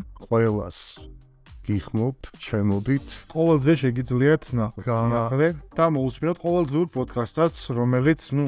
გიხმობთ, 1.69 2.23
ჩემობით. 2.41 3.07
ყოველ 3.29 3.59
დღე 3.61 3.75
შეგიძლიათ 3.85 4.45
ნახოთ. 4.57 4.85
განახლე 4.89 5.49
და 5.77 5.85
მოусმინოთ 5.93 6.39
ყოველდღიურ 6.41 6.89
პოდკასტს, 6.97 7.63
რომელიც, 7.77 8.21
ну, 8.33 8.45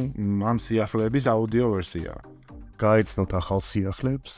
ამ 0.49 0.57
სიახლეების 0.57 1.25
აუდიო 1.29 1.67
ვერსიაა. 1.77 2.21
გაიცნოთ 2.81 3.31
ახალ 3.37 3.61
სიახლეებს 3.61 4.35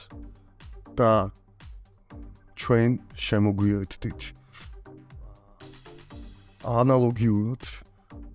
და 0.99 1.31
ჩვენ 2.59 2.99
შემოგვიერთდით. 3.15 4.21
ანალოგიურად 6.63 7.63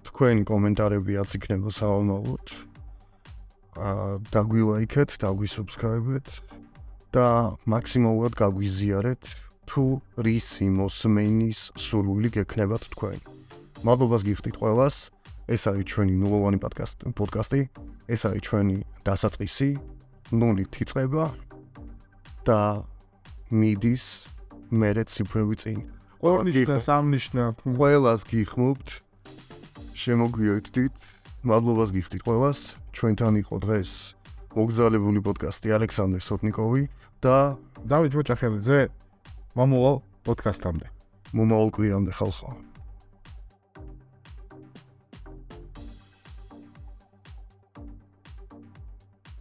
თქვენი 0.07 0.43
კომენტარები 0.47 1.13
არც 1.21 1.31
იქნება 1.37 1.69
საომალოდ. 1.75 2.47
აა 3.77 4.07
დაგვილაიქეთ, 4.33 5.09
დაგვისუბსკრაიბეთ 5.21 6.27
და 7.13 7.27
მაქსიმალურად 7.67 8.33
გაგვიზიარეთ. 8.39 9.46
თუ 9.67 10.01
რისი 10.17 10.67
მოსმენის 10.71 11.59
სურვილი 11.75 12.29
გექნებათ 12.37 12.83
თქვენ. 12.95 13.19
მადლობას 13.83 14.21
გიხდით 14.27 14.55
ყველას. 14.57 14.95
ეს 15.47 15.61
არის 15.69 15.85
ჩვენი 15.91 16.13
ნულოვანი 16.23 16.57
პოდკასტი, 16.63 17.11
პოდკასტი. 17.15 17.61
ეს 18.07 18.21
არის 18.27 18.41
ჩვენი 18.47 18.77
დასაწყისი. 19.07 19.69
ნულით 20.31 20.73
იწყება 20.83 21.25
და 22.47 22.61
მიდის 23.51 24.05
მერე 24.71 25.03
ციფრები 25.07 25.55
წინ. 25.61 25.79
ყველას 26.19 26.83
სამნიშნა. 26.87 27.43
ყველას 27.63 28.21
გიხმობთ. 28.27 28.87
შემოგვიერთდით. 29.95 30.95
მადლობას 31.47 31.89
გიხდით 31.95 32.23
ყველას. 32.27 32.59
ჩვენთან 32.97 33.33
იყო 33.45 33.55
დღეს 33.61 34.17
მოგზალებული 34.57 35.21
პოდკასტი 35.21 35.69
ალექსანდრე 35.77 36.19
სოტნიკოვი 36.25 36.83
და 37.21 37.35
დავით 37.85 38.13
მოჭახელიძე 38.17 38.79
მომავალ 39.57 39.95
პოდკასტამდე. 40.27 40.87
მომავალ 41.33 41.71
კვირამდე 41.73 42.13
ხალხო. 42.13 42.51